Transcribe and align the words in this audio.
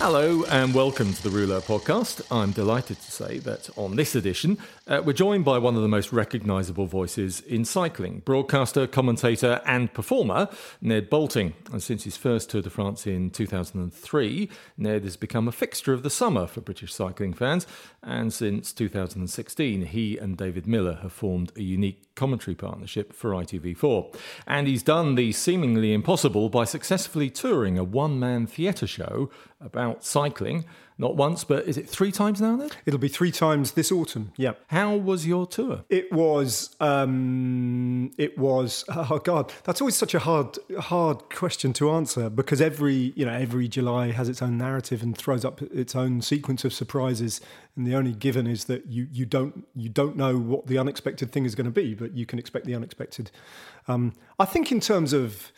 Hello 0.00 0.44
and 0.44 0.72
welcome 0.74 1.12
to 1.12 1.22
the 1.24 1.28
Rouleur 1.28 1.60
podcast. 1.60 2.22
I'm 2.30 2.52
delighted 2.52 3.00
to 3.00 3.10
say 3.10 3.38
that 3.38 3.68
on 3.76 3.96
this 3.96 4.14
edition, 4.14 4.56
uh, 4.86 5.02
we're 5.04 5.12
joined 5.12 5.44
by 5.44 5.58
one 5.58 5.74
of 5.74 5.82
the 5.82 5.88
most 5.88 6.12
recognisable 6.12 6.86
voices 6.86 7.40
in 7.40 7.64
cycling 7.64 8.20
broadcaster, 8.20 8.86
commentator, 8.86 9.60
and 9.66 9.92
performer, 9.92 10.50
Ned 10.80 11.10
Boulting. 11.10 11.54
And 11.72 11.82
since 11.82 12.04
his 12.04 12.16
first 12.16 12.48
Tour 12.48 12.62
de 12.62 12.70
France 12.70 13.08
in 13.08 13.30
2003, 13.30 14.48
Ned 14.76 15.02
has 15.02 15.16
become 15.16 15.48
a 15.48 15.52
fixture 15.52 15.92
of 15.92 16.04
the 16.04 16.10
summer 16.10 16.46
for 16.46 16.60
British 16.60 16.94
cycling 16.94 17.34
fans. 17.34 17.66
And 18.00 18.32
since 18.32 18.72
2016, 18.72 19.86
he 19.86 20.16
and 20.16 20.36
David 20.36 20.68
Millar 20.68 21.00
have 21.02 21.12
formed 21.12 21.50
a 21.56 21.62
unique 21.62 22.07
commentary 22.18 22.54
partnership 22.54 23.12
for 23.14 23.30
ITV4. 23.30 24.14
And 24.46 24.66
he's 24.66 24.82
done 24.82 25.14
the 25.14 25.32
seemingly 25.32 25.94
impossible 25.94 26.50
by 26.50 26.64
successfully 26.64 27.30
touring 27.30 27.78
a 27.78 27.84
one 27.84 28.18
man 28.18 28.46
theatre 28.46 28.88
show 28.88 29.30
about 29.60 30.04
cycling 30.04 30.64
not 31.00 31.14
once, 31.14 31.44
but 31.44 31.66
is 31.68 31.78
it 31.78 31.88
three 31.88 32.10
times 32.10 32.40
now 32.40 32.56
then? 32.56 32.70
It'll 32.84 32.98
be 32.98 33.08
three 33.08 33.30
times 33.30 33.72
this 33.72 33.92
autumn. 33.92 34.32
Yeah. 34.36 34.54
How 34.66 34.96
was 34.96 35.28
your 35.28 35.46
tour? 35.46 35.84
It 35.88 36.12
was. 36.12 36.74
Um, 36.80 38.10
it 38.18 38.36
was. 38.36 38.84
Oh 38.88 39.18
God, 39.18 39.52
that's 39.62 39.80
always 39.80 39.94
such 39.94 40.12
a 40.14 40.18
hard, 40.18 40.58
hard 40.80 41.30
question 41.30 41.72
to 41.74 41.90
answer 41.90 42.28
because 42.28 42.60
every 42.60 43.12
you 43.14 43.24
know 43.24 43.32
every 43.32 43.68
July 43.68 44.10
has 44.10 44.28
its 44.28 44.42
own 44.42 44.58
narrative 44.58 45.02
and 45.02 45.16
throws 45.16 45.44
up 45.44 45.62
its 45.62 45.94
own 45.94 46.20
sequence 46.20 46.64
of 46.64 46.74
surprises, 46.74 47.40
and 47.76 47.86
the 47.86 47.94
only 47.94 48.12
given 48.12 48.46
is 48.48 48.64
that 48.64 48.86
you 48.86 49.06
you 49.12 49.24
don't 49.24 49.66
you 49.76 49.88
don't 49.88 50.16
know 50.16 50.36
what 50.36 50.66
the 50.66 50.78
unexpected 50.78 51.30
thing 51.30 51.44
is 51.44 51.54
going 51.54 51.64
to 51.64 51.70
be, 51.70 51.94
but 51.94 52.12
you 52.12 52.26
can 52.26 52.40
expect 52.40 52.66
the 52.66 52.74
unexpected. 52.74 53.30
Um, 53.86 54.14
I 54.38 54.44
think 54.44 54.72
in 54.72 54.80
terms 54.80 55.12
of 55.12 55.52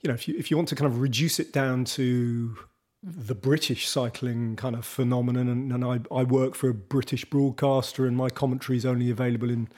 you 0.00 0.08
know 0.08 0.14
if 0.14 0.26
you 0.26 0.34
if 0.38 0.50
you 0.50 0.56
want 0.56 0.68
to 0.70 0.76
kind 0.76 0.90
of 0.90 1.00
reduce 1.00 1.38
it 1.38 1.52
down 1.52 1.84
to 1.84 2.56
the 3.02 3.34
British 3.34 3.86
cycling 3.86 4.56
kind 4.56 4.74
of 4.74 4.84
phenomenon, 4.84 5.48
and, 5.48 5.72
and 5.72 5.84
I, 5.84 6.00
I, 6.12 6.24
work 6.24 6.54
for 6.54 6.68
a 6.68 6.74
British 6.74 7.24
broadcaster, 7.24 8.06
and 8.06 8.16
my 8.16 8.28
commentary 8.28 8.76
is 8.76 8.84
only 8.84 9.10
available 9.10 9.50
in 9.50 9.68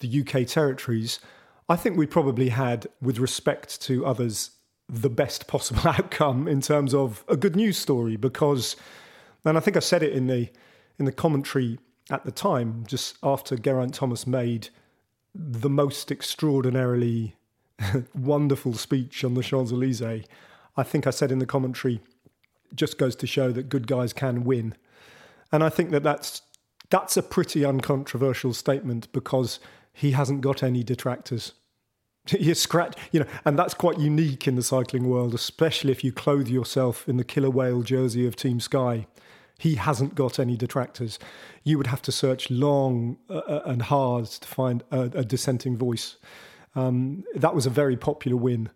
the 0.00 0.20
UK 0.20 0.46
territories. 0.46 1.20
I 1.68 1.76
think 1.76 1.98
we 1.98 2.06
probably 2.06 2.48
had, 2.48 2.86
with 3.00 3.18
respect 3.18 3.82
to 3.82 4.06
others, 4.06 4.52
the 4.88 5.10
best 5.10 5.46
possible 5.46 5.82
outcome 5.88 6.48
in 6.48 6.60
terms 6.60 6.94
of 6.94 7.24
a 7.28 7.36
good 7.36 7.56
news 7.56 7.76
story. 7.76 8.16
Because, 8.16 8.76
and 9.44 9.56
I 9.58 9.60
think 9.60 9.76
I 9.76 9.80
said 9.80 10.02
it 10.02 10.12
in 10.12 10.26
the 10.26 10.48
in 10.98 11.04
the 11.04 11.12
commentary 11.12 11.78
at 12.10 12.24
the 12.24 12.32
time, 12.32 12.84
just 12.86 13.16
after 13.22 13.56
Geraint 13.56 13.94
Thomas 13.94 14.26
made 14.26 14.68
the 15.34 15.70
most 15.70 16.10
extraordinarily 16.10 17.34
wonderful 18.14 18.74
speech 18.74 19.24
on 19.24 19.34
the 19.34 19.42
Champs 19.42 19.72
Elysees. 19.72 20.24
I 20.76 20.82
think 20.82 21.06
I 21.06 21.10
said 21.10 21.32
in 21.32 21.38
the 21.38 21.46
commentary 21.46 22.00
just 22.74 22.98
goes 22.98 23.16
to 23.16 23.26
show 23.26 23.52
that 23.52 23.68
good 23.68 23.86
guys 23.86 24.12
can 24.12 24.44
win. 24.44 24.74
And 25.50 25.62
I 25.62 25.68
think 25.68 25.90
that 25.90 26.02
that's 26.02 26.42
that's 26.90 27.16
a 27.16 27.22
pretty 27.22 27.64
uncontroversial 27.64 28.52
statement 28.52 29.10
because 29.12 29.60
he 29.94 30.12
hasn't 30.12 30.42
got 30.42 30.62
any 30.62 30.82
detractors. 30.82 31.52
You 32.38 32.54
scratch, 32.54 32.96
you 33.10 33.18
know, 33.18 33.26
and 33.44 33.58
that's 33.58 33.74
quite 33.74 33.98
unique 33.98 34.46
in 34.46 34.54
the 34.54 34.62
cycling 34.62 35.08
world, 35.08 35.34
especially 35.34 35.90
if 35.90 36.04
you 36.04 36.12
clothe 36.12 36.46
yourself 36.46 37.08
in 37.08 37.16
the 37.16 37.24
killer 37.24 37.50
whale 37.50 37.82
jersey 37.82 38.28
of 38.28 38.36
Team 38.36 38.60
Sky. 38.60 39.08
He 39.58 39.74
hasn't 39.74 40.14
got 40.14 40.38
any 40.38 40.56
detractors. 40.56 41.18
You 41.64 41.78
would 41.78 41.88
have 41.88 42.00
to 42.02 42.12
search 42.12 42.48
long 42.48 43.18
uh, 43.28 43.38
uh 43.38 43.62
and 43.66 43.82
hard 43.82 44.26
to 44.26 44.46
find 44.46 44.84
a, 44.92 45.00
a 45.14 45.24
dissenting 45.24 45.76
voice. 45.76 46.16
Um, 46.76 47.24
that 47.34 47.56
was 47.56 47.66
a 47.66 47.70
very 47.70 47.96
popular 47.96 48.36
win 48.36 48.70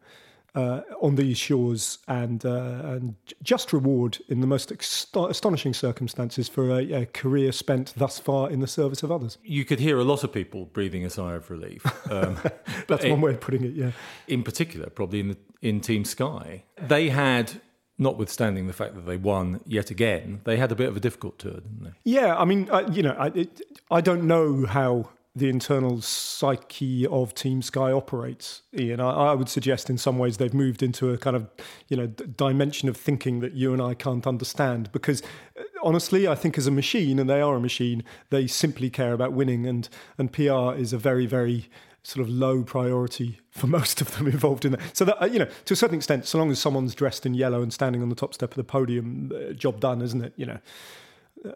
uh, 0.56 0.80
on 1.02 1.16
these 1.16 1.36
shores 1.36 1.98
and 2.08 2.44
uh, 2.44 2.80
and 2.82 3.14
just 3.42 3.72
reward 3.72 4.18
in 4.28 4.40
the 4.40 4.46
most 4.46 4.72
astonishing 5.14 5.74
circumstances 5.74 6.48
for 6.48 6.70
a, 6.70 6.92
a, 6.92 7.06
career 7.06 7.52
spent 7.52 7.92
thus 7.96 8.18
far 8.18 8.50
in 8.50 8.60
the 8.60 8.66
service 8.66 9.02
of 9.02 9.12
others. 9.12 9.36
You 9.44 9.66
could 9.66 9.78
hear 9.78 9.98
a 9.98 10.04
lot 10.04 10.24
of 10.24 10.32
people 10.32 10.64
breathing 10.64 11.04
a 11.04 11.10
sigh 11.10 11.34
of 11.34 11.50
relief. 11.50 11.84
Um, 12.10 12.38
That's 12.88 13.04
one 13.04 13.20
way 13.20 13.32
of 13.32 13.40
putting 13.40 13.64
it. 13.64 13.74
Yeah. 13.74 13.90
In 14.28 14.42
particular, 14.42 14.88
probably 14.88 15.20
in 15.20 15.28
the, 15.28 15.36
in 15.60 15.80
Team 15.80 16.04
Sky, 16.04 16.64
they 16.80 17.10
had. 17.10 17.60
Notwithstanding 17.98 18.66
the 18.66 18.74
fact 18.74 18.94
that 18.94 19.06
they 19.06 19.16
won 19.16 19.62
yet 19.64 19.90
again, 19.90 20.42
they 20.44 20.58
had 20.58 20.70
a 20.70 20.74
bit 20.74 20.90
of 20.90 20.98
a 20.98 21.00
difficult 21.00 21.38
tour, 21.38 21.54
didn't 21.54 21.82
they? 21.82 21.90
Yeah, 22.04 22.36
I 22.36 22.44
mean, 22.44 22.68
I, 22.70 22.80
you 22.90 23.02
know, 23.02 23.16
I, 23.18 23.28
it, 23.28 23.62
I 23.90 24.02
don't 24.02 24.24
know 24.24 24.66
how 24.66 25.08
the 25.36 25.50
internal 25.50 26.00
psyche 26.00 27.06
of 27.06 27.34
Team 27.34 27.60
Sky 27.60 27.92
operates. 27.92 28.62
Ian, 28.76 29.00
I, 29.00 29.10
I, 29.10 29.34
would 29.34 29.50
suggest 29.50 29.90
in 29.90 29.98
some 29.98 30.16
ways 30.16 30.38
they've 30.38 30.54
moved 30.54 30.82
into 30.82 31.10
a 31.10 31.18
kind 31.18 31.36
of 31.36 31.46
you 31.88 31.96
know 31.98 32.06
dimension 32.06 32.88
of 32.88 32.96
thinking 32.96 33.40
that 33.40 33.52
you 33.52 33.74
and 33.74 33.82
I 33.82 33.92
can't 33.92 34.26
understand. 34.26 34.90
Because 34.92 35.22
uh, 35.60 35.62
honestly, 35.82 36.26
I 36.26 36.34
think 36.34 36.56
as 36.56 36.66
a 36.66 36.70
machine, 36.70 37.18
and 37.18 37.28
they 37.28 37.42
are 37.42 37.54
a 37.54 37.60
machine, 37.60 38.02
they 38.30 38.46
simply 38.46 38.88
care 38.88 39.12
about 39.12 39.34
winning, 39.34 39.66
and 39.66 39.86
and 40.16 40.32
PR 40.32 40.72
is 40.74 40.94
a 40.94 40.98
very 40.98 41.26
very 41.26 41.68
sort 42.02 42.26
of 42.26 42.32
low 42.32 42.62
priority 42.62 43.40
for 43.50 43.66
most 43.78 44.00
of 44.00 44.16
them 44.16 44.26
involved 44.26 44.64
in 44.64 44.72
that. 44.72 44.96
So 44.96 45.04
that 45.04 45.22
uh, 45.22 45.26
you 45.26 45.38
know, 45.38 45.48
to 45.66 45.74
a 45.74 45.76
certain 45.76 45.96
extent, 45.96 46.24
so 46.24 46.38
long 46.38 46.50
as 46.50 46.58
someone's 46.58 46.94
dressed 46.94 47.26
in 47.26 47.34
yellow 47.34 47.60
and 47.60 47.70
standing 47.70 48.00
on 48.00 48.08
the 48.08 48.14
top 48.14 48.32
step 48.32 48.52
of 48.52 48.56
the 48.56 48.64
podium, 48.64 49.30
uh, 49.34 49.52
job 49.52 49.80
done, 49.80 50.00
isn't 50.00 50.24
it? 50.24 50.32
You 50.36 50.46
know, 50.46 50.58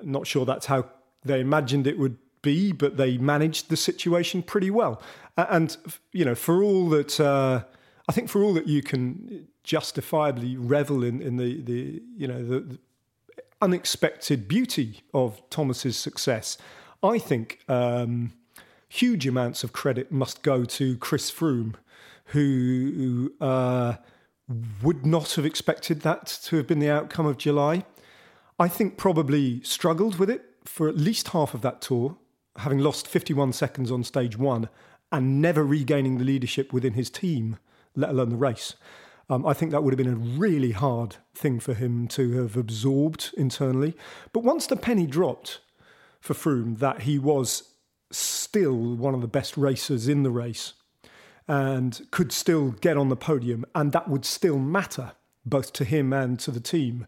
not 0.03 0.27
sure 0.27 0.45
that's 0.45 0.67
how 0.67 0.85
they 1.25 1.41
imagined 1.41 1.87
it 1.87 1.99
would 1.99 2.19
be, 2.43 2.73
but 2.73 2.97
they 2.97 3.19
managed 3.19 3.69
the 3.69 3.77
situation 3.77 4.43
pretty 4.43 4.71
well. 4.71 5.03
And 5.37 5.77
you 6.12 6.25
know, 6.25 6.34
for 6.34 6.62
all 6.62 6.89
that, 6.91 7.21
uh, 7.21 7.65
I 8.09 8.12
think 8.12 8.28
for 8.28 8.43
all 8.43 8.55
that 8.55 8.67
you 8.67 8.83
can 8.83 9.47
justifiably 9.62 10.56
revel 10.56 11.05
in 11.05 11.21
in 11.21 11.37
the 11.37 11.61
the 11.62 12.03
you 12.17 12.27
know 12.27 12.43
the, 12.45 12.61
the 12.61 12.78
unexpected 13.62 14.49
beauty 14.49 15.03
of 15.12 15.43
Thomas's 15.51 15.97
success, 15.97 16.59
I 17.03 17.19
think 17.19 17.61
um, 17.69 18.33
huge 18.89 19.27
amounts 19.27 19.65
of 19.65 19.72
credit 19.72 20.11
must 20.11 20.43
go 20.43 20.65
to 20.65 20.97
Chris 20.99 21.31
Froome, 21.31 21.75
who 22.27 23.33
uh, 23.41 23.95
would 24.83 25.07
not 25.07 25.33
have 25.33 25.47
expected 25.47 26.01
that 26.01 26.27
to 26.45 26.57
have 26.57 26.66
been 26.66 26.81
the 26.81 26.91
outcome 26.91 27.27
of 27.27 27.39
July. 27.39 27.84
I 28.59 28.69
think 28.69 28.98
probably 28.98 29.63
struggled 29.63 30.19
with 30.19 30.28
it 30.28 30.45
for 30.65 30.89
at 30.89 30.97
least 30.97 31.28
half 31.28 31.54
of 31.54 31.63
that 31.63 31.81
tour 31.81 32.16
having 32.59 32.79
lost 32.79 33.07
51 33.07 33.53
seconds 33.53 33.91
on 33.91 34.05
stage 34.05 34.37
one 34.37 34.69
and 35.13 35.41
never 35.41 35.65
regaining 35.65 36.19
the 36.19 36.25
leadership 36.25 36.73
within 36.73 36.95
his 36.95 37.11
team, 37.11 37.59
let 37.95 38.11
alone 38.11 38.31
the 38.31 38.37
race. 38.37 38.75
Um, 39.29 39.47
I 39.47 39.53
think 39.53 39.71
that 39.71 39.85
would 39.85 39.93
have 39.93 39.99
been 39.99 40.13
a 40.13 40.39
really 40.39 40.73
hard 40.73 41.17
thing 41.35 41.61
for 41.61 41.75
him 41.75 42.09
to 42.09 42.33
have 42.43 42.57
absorbed 42.57 43.33
internally. 43.37 43.97
But 44.33 44.43
once 44.43 44.67
the 44.67 44.77
penny 44.77 45.07
dropped 45.07 45.61
for 46.21 46.35
Froome 46.35 46.79
that 46.79 47.03
he 47.03 47.19
was 47.19 47.75
still 48.11 48.97
one 48.97 49.15
of 49.15 49.21
the 49.21 49.29
best 49.29 49.57
racers 49.57 50.09
in 50.09 50.25
the 50.25 50.31
race 50.31 50.75
and 51.47 52.07
could 52.11 52.33
still 52.33 52.73
get 52.73 52.97
on 52.97 53.09
the 53.09 53.17
podium, 53.17 53.65
and 53.75 53.93
that 53.93 54.09
would 54.09 54.25
still 54.25 54.59
matter 54.59 55.13
both 55.45 55.73
to 55.75 55.85
him 55.85 56.13
and 56.13 56.39
to 56.41 56.51
the 56.51 56.61
team. 56.61 57.07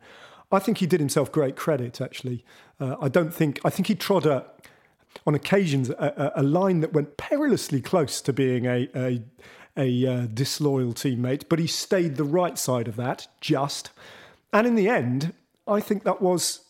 I 0.50 0.58
think 0.58 0.78
he 0.78 0.86
did 0.86 1.00
himself 1.00 1.32
great 1.32 1.56
credit, 1.56 2.00
actually. 2.00 2.44
Uh, 2.78 2.96
I 3.00 3.08
don't 3.08 3.32
think, 3.32 3.60
I 3.64 3.70
think 3.70 3.86
he 3.86 3.94
trod 3.94 4.26
a, 4.26 4.46
on 5.26 5.34
occasions 5.34 5.90
a, 5.90 6.32
a, 6.36 6.42
line 6.42 6.80
that 6.80 6.92
went 6.92 7.16
perilously 7.16 7.80
close 7.80 8.20
to 8.20 8.32
being 8.32 8.66
a, 8.66 8.88
a, 8.94 9.22
a 9.76 10.06
uh, 10.06 10.26
disloyal 10.32 10.92
teammate, 10.92 11.44
but 11.48 11.58
he 11.58 11.66
stayed 11.66 12.16
the 12.16 12.24
right 12.24 12.58
side 12.58 12.88
of 12.88 12.96
that 12.96 13.28
just. 13.40 13.90
And 14.52 14.66
in 14.66 14.74
the 14.74 14.88
end, 14.88 15.32
I 15.66 15.80
think 15.80 16.04
that 16.04 16.20
was 16.20 16.60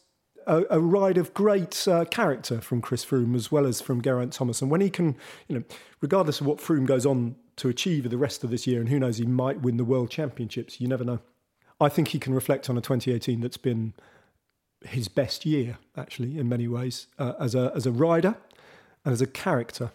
a, 0.47 0.65
a 0.71 0.81
ride 0.81 1.19
of 1.19 1.35
great 1.35 1.87
uh, 1.89 2.05
character 2.05 2.61
from 2.61 2.81
Chris 2.81 3.05
Froome 3.05 3.35
as 3.35 3.51
well 3.51 3.67
as 3.67 3.81
from 3.81 4.03
Geraint 4.03 4.33
Thomas. 4.33 4.63
And 4.63 4.71
when 4.71 4.81
he 4.81 4.91
can, 4.91 5.17
you 5.49 5.59
know, 5.59 5.65
regardless 6.01 6.41
of 6.41 6.47
what 6.47 6.59
Froome 6.59 6.87
goes 6.87 7.07
on 7.07 7.37
to 7.57 7.69
achieve 7.69 8.09
the 8.09 8.19
rest 8.19 8.45
of 8.45 8.51
this 8.51 8.67
year, 8.67 8.81
and 8.81 8.89
who 8.89 8.99
knows, 8.99 9.19
he 9.19 9.27
might 9.27 9.61
win 9.61 9.77
the 9.77 9.85
World 9.85 10.11
Championships. 10.11 10.81
You 10.81 10.89
never 10.89 11.05
know. 11.05 11.21
I 11.81 11.89
think 11.89 12.09
he 12.09 12.19
can 12.19 12.35
reflect 12.35 12.71
on 12.71 12.79
a 12.79 12.81
2018 12.81 13.41
that's 13.41 13.57
been 13.57 13.95
his 14.87 15.09
best 15.09 15.45
year, 15.47 15.79
actually, 15.97 16.39
in 16.39 16.49
many 16.49 16.69
ways, 16.69 17.07
uh, 17.19 17.33
as 17.39 17.55
a 17.55 17.73
as 17.75 17.87
a 17.87 17.93
rider 17.93 18.37
and 19.05 19.13
as 19.13 19.21
a 19.21 19.27
character. 19.27 19.91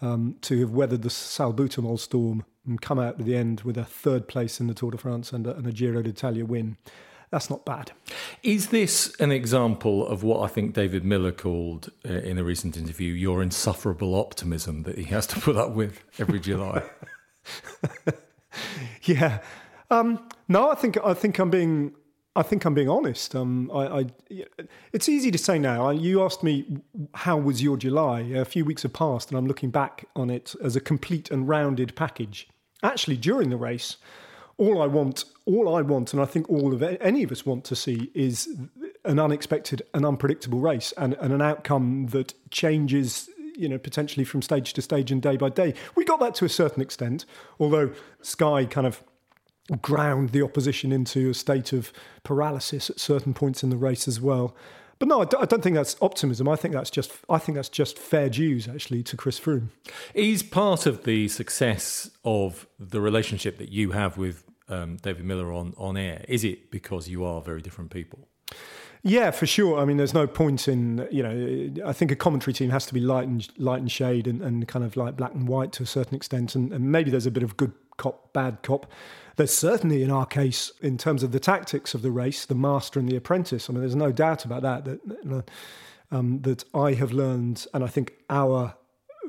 Um, 0.00 0.36
to 0.42 0.60
have 0.60 0.70
weathered 0.70 1.02
the 1.02 1.08
salbutamol 1.08 1.98
storm 1.98 2.44
and 2.64 2.80
come 2.80 3.00
out 3.00 3.18
at 3.18 3.26
the 3.26 3.34
end 3.34 3.62
with 3.62 3.76
a 3.76 3.84
third 3.84 4.28
place 4.28 4.60
in 4.60 4.68
the 4.68 4.74
Tour 4.74 4.92
de 4.92 4.96
France 4.96 5.32
and 5.32 5.44
a, 5.44 5.56
and 5.56 5.66
a 5.66 5.72
Giro 5.72 6.02
d'Italia 6.02 6.44
win 6.44 6.76
that's 7.30 7.50
not 7.50 7.64
bad. 7.64 7.92
Is 8.42 8.68
this 8.68 9.14
an 9.20 9.30
example 9.32 10.06
of 10.06 10.22
what 10.22 10.42
I 10.42 10.46
think 10.52 10.74
David 10.74 11.04
Millar 11.04 11.32
called 11.32 11.90
uh, 12.08 12.14
in 12.14 12.38
a 12.38 12.44
recent 12.44 12.76
interview 12.76 13.12
your 13.12 13.42
insufferable 13.42 14.14
optimism 14.14 14.84
that 14.84 14.96
he 14.96 15.04
has 15.04 15.26
to 15.28 15.40
put 15.40 15.56
up 15.56 15.72
with 15.72 16.02
every 16.18 16.40
July? 16.40 16.82
yeah. 19.02 19.40
Um, 19.90 20.26
no, 20.48 20.70
I 20.70 20.74
think 20.74 20.98
I 21.04 21.14
think 21.14 21.38
I'm 21.38 21.50
being 21.50 21.94
I 22.38 22.42
think 22.42 22.64
I'm 22.64 22.72
being 22.72 22.88
honest. 22.88 23.34
Um, 23.34 23.68
I, 23.74 23.98
I, 23.98 24.06
it's 24.92 25.08
easy 25.08 25.32
to 25.32 25.38
say 25.38 25.58
now. 25.58 25.90
You 25.90 26.22
asked 26.22 26.44
me 26.44 26.78
how 27.12 27.36
was 27.36 27.60
your 27.60 27.76
July. 27.76 28.20
A 28.20 28.44
few 28.44 28.64
weeks 28.64 28.82
have 28.84 28.92
passed, 28.92 29.30
and 29.30 29.36
I'm 29.36 29.48
looking 29.48 29.70
back 29.70 30.04
on 30.14 30.30
it 30.30 30.54
as 30.62 30.76
a 30.76 30.80
complete 30.80 31.32
and 31.32 31.48
rounded 31.48 31.96
package. 31.96 32.48
Actually, 32.80 33.16
during 33.16 33.50
the 33.50 33.56
race, 33.56 33.96
all 34.56 34.80
I 34.80 34.86
want, 34.86 35.24
all 35.46 35.74
I 35.74 35.82
want, 35.82 36.12
and 36.12 36.22
I 36.22 36.26
think 36.26 36.48
all 36.48 36.72
of 36.72 36.80
any 36.80 37.24
of 37.24 37.32
us 37.32 37.44
want 37.44 37.64
to 37.64 37.74
see 37.74 38.08
is 38.14 38.48
an 39.04 39.18
unexpected 39.18 39.82
and 39.92 40.06
unpredictable 40.06 40.60
race 40.60 40.92
and, 40.96 41.14
and 41.14 41.32
an 41.32 41.42
outcome 41.42 42.06
that 42.10 42.34
changes 42.52 43.28
you 43.56 43.68
know, 43.68 43.78
potentially 43.78 44.24
from 44.24 44.40
stage 44.40 44.72
to 44.72 44.80
stage 44.80 45.10
and 45.10 45.20
day 45.20 45.36
by 45.36 45.48
day. 45.48 45.74
We 45.96 46.04
got 46.04 46.20
that 46.20 46.36
to 46.36 46.44
a 46.44 46.48
certain 46.48 46.80
extent, 46.80 47.24
although 47.58 47.90
Sky 48.22 48.64
kind 48.64 48.86
of 48.86 49.02
ground 49.76 50.30
the 50.30 50.42
opposition 50.42 50.92
into 50.92 51.30
a 51.30 51.34
state 51.34 51.72
of 51.72 51.92
paralysis 52.22 52.90
at 52.90 52.98
certain 52.98 53.34
points 53.34 53.62
in 53.62 53.70
the 53.70 53.76
race 53.76 54.08
as 54.08 54.20
well. 54.20 54.56
But 54.98 55.08
no, 55.08 55.20
I 55.20 55.44
don't 55.44 55.62
think 55.62 55.76
that's 55.76 55.96
optimism. 56.02 56.48
I 56.48 56.56
think 56.56 56.74
that's 56.74 56.90
just 56.90 57.12
I 57.30 57.38
think 57.38 57.54
that's 57.54 57.68
just 57.68 57.98
fair 57.98 58.28
dues 58.28 58.66
actually 58.66 59.02
to 59.04 59.16
Chris 59.16 59.38
Froome. 59.38 59.68
Is 60.12 60.42
part 60.42 60.86
of 60.86 61.04
the 61.04 61.28
success 61.28 62.10
of 62.24 62.66
the 62.80 63.00
relationship 63.00 63.58
that 63.58 63.70
you 63.70 63.92
have 63.92 64.18
with 64.18 64.44
um, 64.68 64.96
David 64.96 65.24
Millar 65.24 65.52
on 65.52 65.74
on 65.76 65.96
air? 65.96 66.24
Is 66.28 66.42
it 66.42 66.72
because 66.72 67.08
you 67.08 67.24
are 67.24 67.40
very 67.40 67.60
different 67.60 67.90
people? 67.90 68.26
Yeah, 69.04 69.30
for 69.30 69.46
sure. 69.46 69.78
I 69.78 69.84
mean, 69.84 69.96
there's 69.96 70.14
no 70.14 70.26
point 70.26 70.66
in 70.66 71.06
you 71.12 71.22
know. 71.22 71.88
I 71.88 71.92
think 71.92 72.10
a 72.10 72.16
commentary 72.16 72.52
team 72.52 72.70
has 72.70 72.84
to 72.86 72.94
be 72.94 73.00
light 73.00 73.28
and 73.28 73.48
light 73.56 73.80
and 73.80 73.90
shade 73.90 74.26
and, 74.26 74.42
and 74.42 74.66
kind 74.66 74.84
of 74.84 74.96
like 74.96 75.16
black 75.16 75.32
and 75.32 75.46
white 75.46 75.70
to 75.74 75.84
a 75.84 75.86
certain 75.86 76.16
extent, 76.16 76.56
and, 76.56 76.72
and 76.72 76.90
maybe 76.90 77.12
there's 77.12 77.26
a 77.26 77.30
bit 77.30 77.44
of 77.44 77.56
good 77.56 77.72
cop, 77.98 78.32
bad 78.32 78.62
cop. 78.62 78.90
There's 79.36 79.54
certainly, 79.54 80.02
in 80.02 80.10
our 80.10 80.26
case, 80.26 80.72
in 80.80 80.98
terms 80.98 81.22
of 81.22 81.30
the 81.30 81.38
tactics 81.38 81.94
of 81.94 82.02
the 82.02 82.10
race, 82.10 82.46
the 82.46 82.54
master 82.54 82.98
and 82.98 83.08
the 83.08 83.16
apprentice. 83.16 83.68
I 83.68 83.72
mean, 83.72 83.82
there's 83.82 83.94
no 83.94 84.10
doubt 84.10 84.44
about 84.44 84.62
that. 84.62 84.84
That 84.84 85.50
um, 86.10 86.40
that 86.42 86.64
I 86.74 86.94
have 86.94 87.12
learned, 87.12 87.66
and 87.74 87.84
I 87.84 87.86
think 87.86 88.14
our 88.30 88.74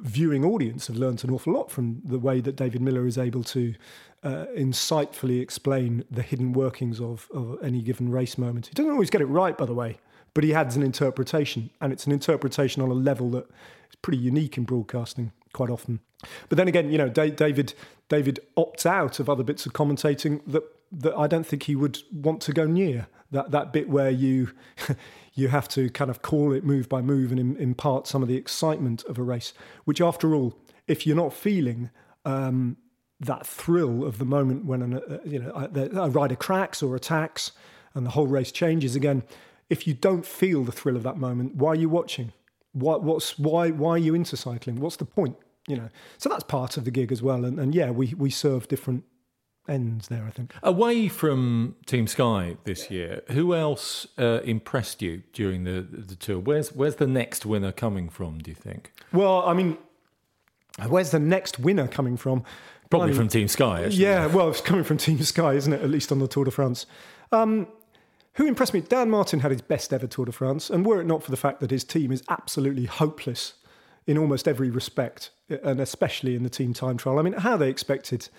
viewing 0.02 0.46
audience 0.46 0.88
have 0.88 0.96
learned 0.96 1.24
an 1.24 1.32
awful 1.32 1.54
lot 1.54 1.70
from 1.70 2.02
the 2.06 2.20
way 2.20 2.40
that 2.40 2.56
David 2.56 2.82
Millar 2.82 3.06
is 3.06 3.18
able 3.18 3.44
to 3.44 3.76
uh, 4.24 4.46
insightfully 4.56 5.42
explain 5.42 6.06
the 6.10 6.22
hidden 6.22 6.54
workings 6.54 7.02
of, 7.02 7.28
of 7.34 7.58
any 7.62 7.82
given 7.82 8.10
race 8.10 8.38
moment. 8.38 8.68
He 8.68 8.74
doesn't 8.74 8.92
always 8.92 9.10
get 9.10 9.22
it 9.22 9.26
right, 9.26 9.58
by 9.58 9.66
the 9.66 9.74
way, 9.74 9.98
but 10.34 10.44
he 10.44 10.54
adds 10.54 10.76
an 10.76 10.84
interpretation, 10.84 11.70
and 11.82 11.92
it's 11.92 12.06
an 12.06 12.12
interpretation 12.12 12.82
on 12.82 12.90
a 12.90 12.94
level 12.94 13.30
that 13.32 13.46
is 13.90 13.96
pretty 14.02 14.20
unique 14.20 14.58
in 14.58 14.64
broadcasting 14.64 15.32
quite 15.54 15.70
often. 15.70 16.00
But 16.50 16.58
then 16.58 16.68
again, 16.68 16.92
you 16.92 16.98
know, 16.98 17.10
David 17.10 17.74
David 18.10 18.40
opts 18.58 18.86
out 18.86 19.20
of 19.20 19.30
other 19.30 19.44
bits 19.44 19.66
of 19.66 19.74
commentating 19.74 20.42
that 20.48 20.64
that 20.92 21.16
I 21.16 21.28
don't 21.28 21.46
think 21.46 21.64
he 21.64 21.76
would 21.76 22.00
want 22.12 22.42
to 22.42 22.54
go 22.54 22.66
near. 22.66 23.08
That 23.32 23.52
that 23.52 23.72
bit 23.72 23.90
where 23.90 24.10
you 24.10 24.52
you 25.34 25.50
have 25.50 25.68
to 25.70 25.90
kind 25.90 26.10
of 26.10 26.22
call 26.22 26.52
it 26.52 26.64
move 26.64 26.90
by 26.90 27.02
move 27.02 27.32
and 27.32 27.58
impart 27.58 28.08
some 28.08 28.22
of 28.22 28.28
the 28.28 28.36
excitement 28.36 29.04
of 29.06 29.18
a 29.18 29.24
race, 29.24 29.54
which 29.86 30.02
after 30.02 30.34
all, 30.34 30.58
if 30.88 31.06
you're 31.06 31.16
not 31.16 31.34
feeling 31.34 31.92
um, 32.26 32.78
that 33.20 33.46
thrill 33.46 34.04
of 34.04 34.18
the 34.18 34.26
moment 34.26 34.66
when 34.66 34.82
an, 34.82 34.94
uh, 34.96 35.20
you 35.24 35.40
know 35.40 35.52
a, 35.52 36.02
a 36.02 36.10
rider 36.10 36.36
cracks 36.36 36.82
or 36.82 36.96
attacks 36.96 37.52
and 37.94 38.06
the 38.06 38.12
whole 38.12 38.28
race 38.28 38.52
changes 38.52 38.96
again, 38.96 39.24
if 39.70 39.88
you 39.88 39.94
don't 39.94 40.26
feel 40.26 40.64
the 40.64 40.72
thrill 40.72 40.96
of 40.96 41.04
that 41.04 41.18
moment, 41.18 41.56
why 41.56 41.70
are 41.70 41.76
you 41.76 41.90
watching? 41.90 42.34
Why, 42.74 42.98
what's 42.98 43.38
why 43.40 43.72
why 43.72 43.92
are 43.92 43.98
you 43.98 44.16
into 44.16 44.38
cycling? 44.38 44.80
What's 44.80 44.98
the 44.98 45.06
point? 45.06 45.36
You 45.68 45.76
know, 45.76 45.90
so 46.18 46.30
that's 46.30 46.44
part 46.44 46.78
of 46.78 46.86
the 46.86 46.92
gig 46.92 47.12
as 47.12 47.22
well. 47.22 47.46
And, 47.46 47.60
and 47.60 47.74
yeah, 47.74 47.92
we 47.92 48.14
we 48.18 48.30
serve 48.30 48.68
different 48.68 49.04
ends 49.68 50.08
there. 50.08 50.26
I 50.26 50.32
think 50.32 50.54
away 50.64 51.08
from 51.08 51.76
Team 51.86 52.08
Sky 52.08 52.58
this 52.64 52.90
year, 52.90 53.22
who 53.30 53.54
else 53.54 54.08
uh, 54.18 54.42
impressed 54.44 55.02
you 55.02 55.24
during 55.34 55.64
the 55.64 55.82
the 55.82 56.16
tour? 56.16 56.40
Where's 56.40 56.74
where's 56.74 56.96
the 56.96 57.08
next 57.08 57.46
winner 57.46 57.72
coming 57.72 58.10
from? 58.10 58.40
Do 58.40 58.52
you 58.52 58.56
think? 58.56 58.92
Well, 59.14 59.44
I 59.46 59.54
mean, 59.54 59.78
where's 60.88 61.12
the 61.12 61.20
next 61.20 61.60
winner 61.60 61.88
coming 61.88 62.18
from? 62.18 62.44
Probably 62.90 63.06
I 63.06 63.12
mean, 63.12 63.18
from 63.18 63.28
Team 63.28 63.48
Sky. 63.48 63.84
Actually. 63.84 64.04
Yeah, 64.04 64.26
well, 64.26 64.50
it's 64.50 64.62
coming 64.62 64.84
from 64.84 64.98
Team 64.98 65.22
Sky, 65.22 65.54
isn't 65.54 65.72
it? 65.72 65.82
At 65.82 65.90
least 65.90 66.12
on 66.12 66.20
the 66.20 66.28
Tour 66.28 66.46
de 66.46 66.52
France. 66.52 66.88
Um, 67.32 67.68
who 68.40 68.48
impressed 68.48 68.74
me? 68.74 68.80
Dan 68.80 69.10
Martin 69.10 69.42
had 69.42 69.52
his 69.52 69.62
best 69.62 69.92
ever 69.92 70.08
Tour 70.08 70.26
de 70.26 70.32
France, 70.32 70.70
and 70.70 70.86
were 70.86 71.02
it 71.02 71.06
not 71.06 71.22
for 71.22 71.30
the 71.30 71.38
fact 71.38 71.60
that 71.60 71.72
his 71.72 71.84
team 71.84 72.10
is 72.10 72.24
absolutely 72.30 72.86
hopeless 72.86 73.56
in 74.08 74.18
almost 74.18 74.48
every 74.48 74.70
respect, 74.70 75.32
and 75.50 75.82
especially 75.82 76.36
in 76.36 76.44
the 76.44 76.50
team 76.50 76.74
time 76.74 76.96
trial. 76.96 77.20
I 77.20 77.22
mean, 77.22 77.34
how 77.34 77.58
they 77.58 77.70
expected, 77.70 78.30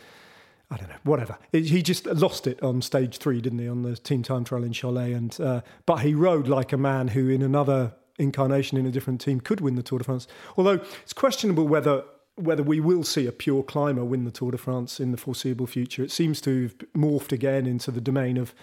I 0.70 0.79
don't 0.79 0.88
know, 0.88 0.97
whatever. 1.05 1.37
It, 1.52 1.67
he 1.67 1.82
just 1.82 2.06
lost 2.06 2.47
it 2.47 2.62
on 2.62 2.81
stage 2.81 3.19
three, 3.19 3.43
didn't 3.43 3.58
he, 3.58 3.69
on 3.69 3.82
the 3.82 3.94
team 3.94 4.23
time 4.23 4.43
trial 4.43 4.64
in 4.64 4.73
Cholet? 4.73 5.14
And 5.14 5.38
uh, 5.38 5.61
but 5.85 5.99
he 5.99 6.14
rode 6.14 6.49
like 6.49 6.73
a 6.73 6.79
man 6.79 7.08
who, 7.08 7.29
in 7.29 7.43
another 7.43 7.93
incarnation 8.19 8.79
in 8.79 8.87
a 8.87 8.91
different 8.91 9.20
team, 9.20 9.38
could 9.38 9.61
win 9.61 9.75
the 9.75 9.82
Tour 9.82 9.99
de 9.99 10.05
France. 10.05 10.26
Although 10.56 10.81
it's 11.02 11.12
questionable 11.12 11.69
whether 11.69 12.05
whether 12.37 12.62
we 12.62 12.81
will 12.81 13.05
see 13.05 13.26
a 13.26 13.32
pure 13.32 13.62
climber 13.62 14.02
win 14.02 14.25
the 14.25 14.31
Tour 14.31 14.52
de 14.52 14.56
France 14.56 14.99
in 14.99 15.11
the 15.12 15.19
foreseeable 15.19 15.66
future. 15.66 16.02
It 16.02 16.11
seems 16.11 16.40
to 16.40 16.62
have 16.62 16.78
morphed 16.97 17.33
again 17.33 17.66
into 17.66 17.90
the 17.90 18.00
domain 18.00 18.38
of 18.38 18.54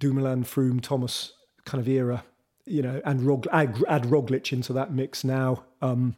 Dumoulin, 0.00 0.42
Froome, 0.42 0.80
Thomas 0.80 1.34
kind 1.64 1.80
of 1.80 1.86
era, 1.86 2.24
you 2.66 2.82
know, 2.82 3.00
and 3.04 3.22
Rog- 3.22 3.46
add, 3.52 3.82
add 3.88 4.02
Roglic 4.04 4.52
into 4.52 4.72
that 4.72 4.92
mix 4.92 5.22
now. 5.22 5.62
Um, 5.80 6.16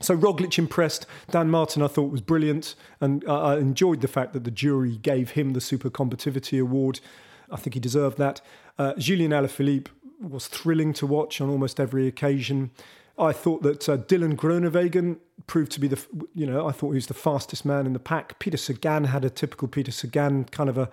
so 0.00 0.16
Roglic 0.16 0.58
impressed. 0.58 1.06
Dan 1.30 1.48
Martin, 1.48 1.82
I 1.82 1.86
thought, 1.86 2.10
was 2.10 2.20
brilliant, 2.20 2.74
and 3.00 3.24
I 3.26 3.56
enjoyed 3.56 4.02
the 4.02 4.08
fact 4.08 4.34
that 4.34 4.44
the 4.44 4.50
jury 4.50 4.98
gave 4.98 5.30
him 5.30 5.54
the 5.54 5.60
Super 5.60 5.88
Combativity 5.88 6.60
Award. 6.60 7.00
I 7.50 7.56
think 7.56 7.74
he 7.74 7.80
deserved 7.80 8.18
that. 8.18 8.40
Uh, 8.78 8.94
Julien 8.98 9.30
Alaphilippe 9.30 9.86
was 10.20 10.48
thrilling 10.48 10.92
to 10.94 11.06
watch 11.06 11.40
on 11.40 11.48
almost 11.48 11.78
every 11.78 12.06
occasion. 12.06 12.70
I 13.16 13.32
thought 13.32 13.62
that 13.62 13.88
uh, 13.88 13.96
Dylan 13.96 14.34
Groenewegen 14.34 15.18
proved 15.46 15.70
to 15.72 15.80
be 15.80 15.86
the, 15.86 16.04
you 16.34 16.46
know, 16.46 16.66
I 16.66 16.72
thought 16.72 16.90
he 16.90 16.96
was 16.96 17.06
the 17.06 17.14
fastest 17.14 17.64
man 17.64 17.86
in 17.86 17.92
the 17.92 18.00
pack. 18.00 18.38
Peter 18.40 18.56
Sagan 18.56 19.04
had 19.04 19.24
a 19.24 19.30
typical 19.30 19.68
Peter 19.68 19.92
Sagan 19.92 20.44
kind 20.44 20.68
of 20.68 20.76
a, 20.76 20.90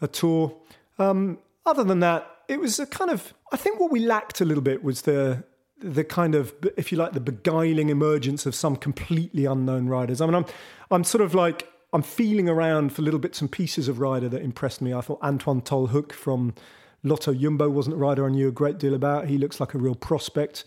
a 0.00 0.08
tour. 0.08 0.56
Um, 0.98 1.38
other 1.70 1.84
than 1.84 2.00
that, 2.00 2.28
it 2.48 2.60
was 2.60 2.78
a 2.78 2.86
kind 2.86 3.10
of, 3.10 3.32
I 3.52 3.56
think 3.56 3.80
what 3.80 3.90
we 3.90 4.00
lacked 4.00 4.40
a 4.40 4.44
little 4.44 4.62
bit 4.62 4.82
was 4.82 5.02
the, 5.02 5.44
the 5.78 6.04
kind 6.04 6.34
of, 6.34 6.52
if 6.76 6.92
you 6.92 6.98
like, 6.98 7.12
the 7.12 7.20
beguiling 7.20 7.88
emergence 7.88 8.44
of 8.44 8.54
some 8.54 8.76
completely 8.76 9.44
unknown 9.44 9.86
riders. 9.86 10.20
I 10.20 10.26
mean, 10.26 10.34
I'm, 10.34 10.46
I'm 10.90 11.04
sort 11.04 11.22
of 11.22 11.34
like, 11.34 11.68
I'm 11.92 12.02
feeling 12.02 12.48
around 12.48 12.92
for 12.92 13.02
little 13.02 13.20
bits 13.20 13.40
and 13.40 13.50
pieces 13.50 13.88
of 13.88 13.98
rider 14.00 14.28
that 14.28 14.42
impressed 14.42 14.80
me. 14.80 14.92
I 14.92 15.00
thought 15.00 15.20
Antwan 15.22 15.64
Tolhoek 15.64 16.12
from 16.12 16.54
Lotto 17.02 17.32
Jumbo 17.34 17.70
wasn't 17.70 17.96
a 17.96 17.98
rider 17.98 18.26
I 18.26 18.30
knew 18.30 18.48
a 18.48 18.52
great 18.52 18.78
deal 18.78 18.94
about. 18.94 19.28
He 19.28 19.38
looks 19.38 19.58
like 19.58 19.74
a 19.74 19.78
real 19.78 19.94
prospect. 19.94 20.64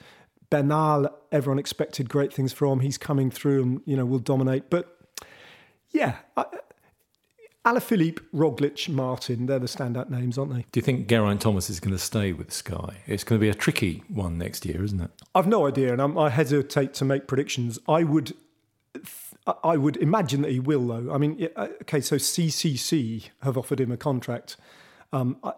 Bernal, 0.49 1.09
everyone 1.31 1.59
expected 1.59 2.09
great 2.09 2.33
things 2.33 2.53
from. 2.53 2.79
He's 2.79 2.97
coming 2.97 3.31
through 3.31 3.63
and 3.63 3.81
you 3.85 3.95
know 3.95 4.05
will 4.05 4.19
dominate. 4.19 4.69
But 4.69 4.97
yeah, 5.91 6.17
I, 6.35 6.45
Alaphilippe, 7.65 8.19
Roglic, 8.33 8.89
Martin, 8.89 9.45
they're 9.45 9.59
the 9.59 9.67
standout 9.67 10.09
names, 10.09 10.37
aren't 10.37 10.53
they? 10.53 10.65
Do 10.71 10.79
you 10.79 10.81
think 10.81 11.07
Geraint 11.07 11.41
Thomas 11.41 11.69
is 11.69 11.79
going 11.79 11.93
to 11.93 11.99
stay 11.99 12.33
with 12.33 12.51
Sky? 12.51 12.97
It's 13.07 13.23
going 13.23 13.39
to 13.39 13.41
be 13.41 13.49
a 13.49 13.53
tricky 13.53 14.03
one 14.09 14.37
next 14.37 14.65
year, 14.65 14.83
isn't 14.83 14.99
it? 14.99 15.11
I've 15.33 15.47
no 15.47 15.65
idea, 15.65 15.93
and 15.93 16.01
I'm, 16.01 16.17
i 16.17 16.29
hesitate 16.29 16.93
to 16.95 17.05
make 17.05 17.25
predictions. 17.25 17.79
I 17.87 18.03
would, 18.03 18.33
I 19.63 19.77
would 19.77 19.95
imagine 19.97 20.41
that 20.41 20.51
he 20.51 20.59
will, 20.59 20.85
though. 20.85 21.13
I 21.13 21.17
mean, 21.17 21.47
uh, 21.55 21.67
okay, 21.83 22.01
so 22.01 22.17
CCC 22.17 23.29
have 23.43 23.57
offered 23.57 23.79
him 23.79 23.93
a 23.93 23.97
contract. 23.97 24.57
Um, 25.13 25.37
I, 25.41 25.53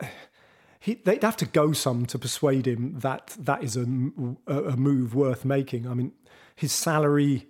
he, 0.79 0.93
they'd 0.93 1.23
have 1.23 1.37
to 1.37 1.47
go 1.47 1.73
some 1.73 2.05
to 2.05 2.19
persuade 2.19 2.67
him 2.67 2.99
that 2.99 3.35
that 3.39 3.63
is 3.63 3.75
a, 3.75 3.81
a 3.81 4.77
move 4.77 5.15
worth 5.15 5.43
making. 5.43 5.87
I 5.87 5.95
mean, 5.95 6.11
his 6.55 6.71
salary 6.71 7.47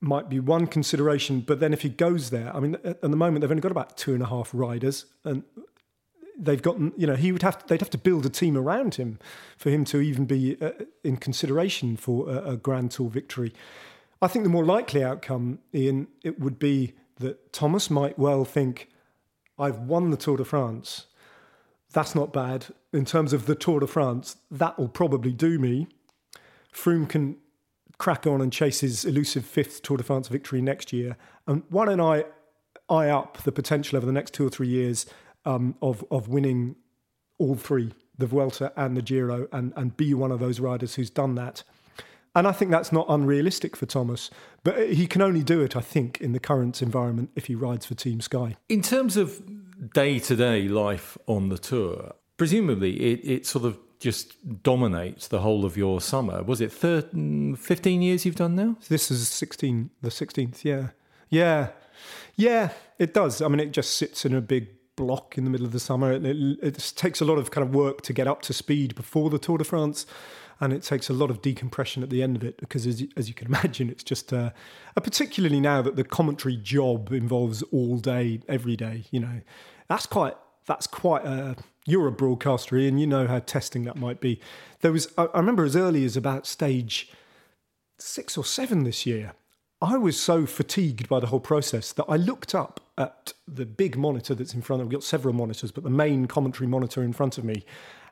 might 0.00 0.28
be 0.28 0.40
one 0.40 0.66
consideration, 0.66 1.40
but 1.40 1.60
then 1.60 1.72
if 1.72 1.82
he 1.82 1.88
goes 1.88 2.30
there, 2.30 2.54
I 2.54 2.60
mean, 2.60 2.76
at 2.84 3.02
the 3.02 3.08
moment 3.08 3.40
they've 3.40 3.50
only 3.50 3.60
got 3.60 3.72
about 3.72 3.96
two 3.96 4.14
and 4.14 4.22
a 4.22 4.26
half 4.26 4.50
riders, 4.52 5.06
and 5.24 5.42
they've 6.38 6.62
gotten, 6.62 6.92
you 6.96 7.06
know, 7.06 7.16
he 7.16 7.32
would 7.32 7.42
have 7.42 7.58
to, 7.58 7.66
they'd 7.66 7.80
have 7.80 7.90
to 7.90 7.98
build 7.98 8.24
a 8.24 8.30
team 8.30 8.56
around 8.56 8.94
him 8.94 9.18
for 9.58 9.70
him 9.70 9.84
to 9.86 10.00
even 10.00 10.24
be 10.24 10.56
uh, 10.60 10.70
in 11.04 11.18
consideration 11.18 11.96
for 11.96 12.30
a, 12.30 12.52
a 12.52 12.56
Grand 12.56 12.92
Tour 12.92 13.10
victory. 13.10 13.52
I 14.22 14.28
think 14.28 14.44
the 14.44 14.50
more 14.50 14.64
likely 14.64 15.04
outcome, 15.04 15.58
Ian, 15.74 16.08
it 16.22 16.40
would 16.40 16.58
be 16.58 16.94
that 17.16 17.52
Thomas 17.52 17.90
might 17.90 18.18
well 18.18 18.44
think, 18.44 18.88
I've 19.58 19.80
won 19.80 20.10
the 20.10 20.16
Tour 20.16 20.38
de 20.38 20.44
France 20.44 21.06
that's 21.92 22.14
not 22.14 22.32
bad. 22.32 22.66
In 22.92 23.04
terms 23.04 23.32
of 23.32 23.46
the 23.46 23.54
Tour 23.54 23.80
de 23.80 23.86
France, 23.86 24.36
that 24.50 24.78
will 24.78 24.88
probably 24.88 25.32
do 25.32 25.58
me. 25.58 25.88
Froome 26.72 27.08
can 27.08 27.36
crack 28.00 28.26
on 28.26 28.40
and 28.40 28.52
chase 28.52 28.80
his 28.80 29.04
elusive 29.04 29.44
fifth 29.44 29.82
Tour 29.82 29.98
de 29.98 30.02
France 30.02 30.26
victory 30.26 30.60
next 30.60 30.92
year. 30.92 31.16
And 31.46 31.62
why 31.68 31.84
don't 31.84 32.00
I 32.00 32.24
eye 32.88 33.10
up 33.10 33.38
the 33.44 33.52
potential 33.52 33.96
over 33.96 34.06
the 34.06 34.12
next 34.12 34.34
two 34.34 34.44
or 34.44 34.50
three 34.50 34.68
years 34.68 35.06
um, 35.44 35.76
of 35.80 36.04
of 36.10 36.26
winning 36.26 36.76
all 37.38 37.54
three, 37.54 37.92
the 38.18 38.26
Vuelta 38.26 38.72
and 38.76 38.96
the 38.96 39.02
Giro, 39.02 39.46
and 39.52 39.72
and 39.76 39.96
be 39.96 40.14
one 40.14 40.32
of 40.32 40.40
those 40.40 40.58
riders 40.58 40.96
who's 40.96 41.10
done 41.10 41.36
that. 41.36 41.62
And 42.34 42.46
I 42.46 42.52
think 42.52 42.70
that's 42.70 42.92
not 42.92 43.06
unrealistic 43.08 43.76
for 43.76 43.86
Thomas, 43.86 44.30
but 44.62 44.92
he 44.92 45.06
can 45.06 45.20
only 45.20 45.42
do 45.42 45.60
it, 45.60 45.74
I 45.76 45.80
think, 45.80 46.20
in 46.20 46.32
the 46.32 46.38
current 46.38 46.80
environment 46.80 47.30
if 47.34 47.46
he 47.46 47.56
rides 47.56 47.86
for 47.86 47.94
Team 47.94 48.20
Sky. 48.20 48.56
In 48.68 48.82
terms 48.82 49.16
of 49.16 49.42
day 49.92 50.18
to 50.20 50.36
day 50.36 50.68
life 50.68 51.18
on 51.26 51.48
the 51.48 51.58
tour, 51.58 52.12
presumably 52.36 52.92
it, 53.00 53.20
it 53.24 53.46
sort 53.46 53.64
of 53.64 53.78
just 54.00 54.62
dominates 54.62 55.28
the 55.28 55.40
whole 55.40 55.64
of 55.64 55.76
your 55.76 56.00
summer. 56.00 56.42
Was 56.42 56.60
it 56.60 56.72
13, 56.72 57.56
15 57.56 58.02
years 58.02 58.24
you've 58.24 58.36
done 58.36 58.56
now? 58.56 58.76
This 58.88 59.10
is 59.10 59.28
16, 59.28 59.90
the 60.00 60.08
16th, 60.08 60.64
yeah. 60.64 60.88
Yeah. 61.28 61.68
Yeah, 62.34 62.70
it 62.98 63.14
does. 63.14 63.42
I 63.42 63.48
mean, 63.48 63.60
it 63.60 63.72
just 63.72 63.96
sits 63.96 64.24
in 64.24 64.34
a 64.34 64.40
big 64.40 64.68
block 64.96 65.36
in 65.36 65.44
the 65.44 65.50
middle 65.50 65.66
of 65.66 65.72
the 65.72 65.80
summer. 65.80 66.12
It, 66.12 66.24
it, 66.24 66.58
it 66.62 66.92
takes 66.96 67.20
a 67.20 67.24
lot 67.24 67.38
of 67.38 67.50
kind 67.50 67.66
of 67.66 67.74
work 67.74 68.00
to 68.02 68.12
get 68.12 68.26
up 68.26 68.42
to 68.42 68.52
speed 68.52 68.94
before 68.94 69.30
the 69.30 69.38
Tour 69.38 69.58
de 69.58 69.64
France 69.64 70.06
and 70.60 70.72
it 70.74 70.82
takes 70.82 71.08
a 71.08 71.12
lot 71.12 71.30
of 71.30 71.40
decompression 71.40 72.02
at 72.02 72.10
the 72.10 72.22
end 72.22 72.36
of 72.36 72.44
it 72.44 72.58
because, 72.58 72.86
as 72.86 73.00
you, 73.00 73.08
as 73.16 73.28
you 73.28 73.34
can 73.34 73.46
imagine, 73.52 73.88
it's 73.88 74.04
just 74.04 74.32
uh, 74.32 74.50
particularly 74.94 75.60
now 75.60 75.82
that 75.82 75.96
the 75.96 76.04
commentary 76.04 76.56
job 76.56 77.12
involves 77.12 77.62
all 77.64 77.96
day, 77.96 78.40
every 78.46 78.76
day. 78.76 79.04
You 79.10 79.20
know, 79.20 79.40
that's 79.88 80.06
quite 80.06 80.34
that's 80.66 80.86
quite 80.86 81.24
a. 81.24 81.56
You're 81.86 82.08
a 82.08 82.12
broadcaster, 82.12 82.76
and 82.76 83.00
you 83.00 83.06
know 83.06 83.26
how 83.26 83.38
testing 83.38 83.84
that 83.84 83.96
might 83.96 84.20
be. 84.20 84.40
There 84.80 84.92
was, 84.92 85.12
I, 85.16 85.24
I 85.26 85.38
remember, 85.38 85.64
as 85.64 85.76
early 85.76 86.04
as 86.04 86.16
about 86.16 86.46
stage 86.46 87.10
six 87.98 88.36
or 88.36 88.44
seven 88.44 88.84
this 88.84 89.06
year. 89.06 89.32
I 89.82 89.96
was 89.96 90.20
so 90.20 90.44
fatigued 90.44 91.08
by 91.08 91.20
the 91.20 91.28
whole 91.28 91.40
process 91.40 91.92
that 91.92 92.04
I 92.06 92.16
looked 92.16 92.54
up 92.54 92.80
at 92.98 93.32
the 93.48 93.64
big 93.64 93.96
monitor 93.96 94.34
that's 94.34 94.52
in 94.52 94.60
front 94.60 94.82
of 94.82 94.86
me. 94.86 94.90
We've 94.90 95.00
got 95.00 95.04
several 95.04 95.32
monitors, 95.32 95.70
but 95.70 95.84
the 95.84 95.90
main 95.90 96.26
commentary 96.26 96.66
monitor 96.66 97.02
in 97.02 97.14
front 97.14 97.38
of 97.38 97.44
me 97.44 97.64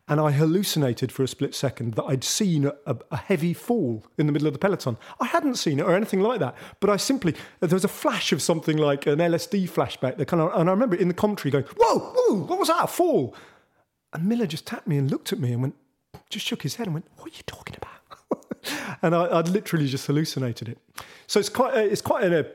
and 0.08 0.20
I 0.20 0.30
hallucinated 0.30 1.12
for 1.12 1.22
a 1.22 1.28
split 1.28 1.54
second 1.54 1.94
that 1.94 2.04
I'd 2.04 2.24
seen 2.24 2.66
a, 2.66 2.96
a, 3.10 3.16
heavy 3.16 3.52
fall 3.52 4.04
in 4.16 4.26
the 4.26 4.32
middle 4.32 4.48
of 4.48 4.54
the 4.54 4.58
peloton. 4.58 4.96
I 5.20 5.26
hadn't 5.26 5.56
seen 5.56 5.78
it 5.78 5.82
or 5.82 5.94
anything 5.94 6.20
like 6.20 6.40
that, 6.40 6.56
but 6.80 6.88
I 6.88 6.96
simply 6.96 7.34
there 7.60 7.68
was 7.68 7.84
a 7.84 7.88
flash 7.88 8.32
of 8.32 8.40
something 8.40 8.78
like 8.78 9.06
an 9.06 9.18
LSD 9.18 9.68
flashback. 9.68 10.16
That 10.16 10.26
kind 10.26 10.42
of, 10.42 10.58
and 10.58 10.68
I 10.68 10.72
remember 10.72 10.96
in 10.96 11.08
the 11.08 11.14
commentary 11.14 11.50
going, 11.50 11.64
"Whoa, 11.76 11.98
whoa, 11.98 12.44
what 12.44 12.58
was 12.58 12.68
that? 12.68 12.84
A 12.84 12.86
fall?" 12.86 13.36
And 14.12 14.26
Millar 14.26 14.46
just 14.46 14.66
tapped 14.66 14.86
me 14.86 14.96
and 14.96 15.10
looked 15.10 15.32
at 15.32 15.38
me 15.38 15.52
and 15.52 15.62
went, 15.62 15.74
just 16.30 16.46
shook 16.46 16.62
his 16.62 16.76
head 16.76 16.86
and 16.86 16.94
went, 16.94 17.06
"What 17.16 17.26
are 17.26 17.36
you 17.36 17.42
talking 17.46 17.76
about?" 17.76 18.98
and 19.02 19.14
I, 19.14 19.36
would 19.36 19.48
literally 19.48 19.86
just 19.86 20.06
hallucinated 20.06 20.68
it. 20.68 20.78
So 21.26 21.38
it's 21.40 21.48
quite, 21.48 21.74
a, 21.74 21.84
it's 21.84 22.02
quite 22.02 22.24
a, 22.24 22.46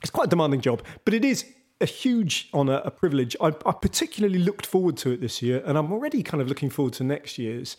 it's 0.00 0.10
quite 0.10 0.26
a 0.26 0.30
demanding 0.30 0.60
job, 0.60 0.82
but 1.04 1.14
it 1.14 1.24
is 1.24 1.44
a 1.80 1.86
huge 1.86 2.48
honour, 2.54 2.80
a 2.84 2.90
privilege. 2.90 3.36
I, 3.40 3.48
I, 3.48 3.72
particularly 3.72 4.38
looked 4.38 4.66
forward 4.66 4.96
to 4.98 5.10
it 5.10 5.20
this 5.20 5.42
year, 5.42 5.62
and 5.66 5.76
I'm 5.76 5.92
already 5.92 6.22
kind 6.22 6.40
of 6.40 6.48
looking 6.48 6.70
forward 6.70 6.94
to 6.94 7.04
next 7.04 7.38
year's. 7.38 7.76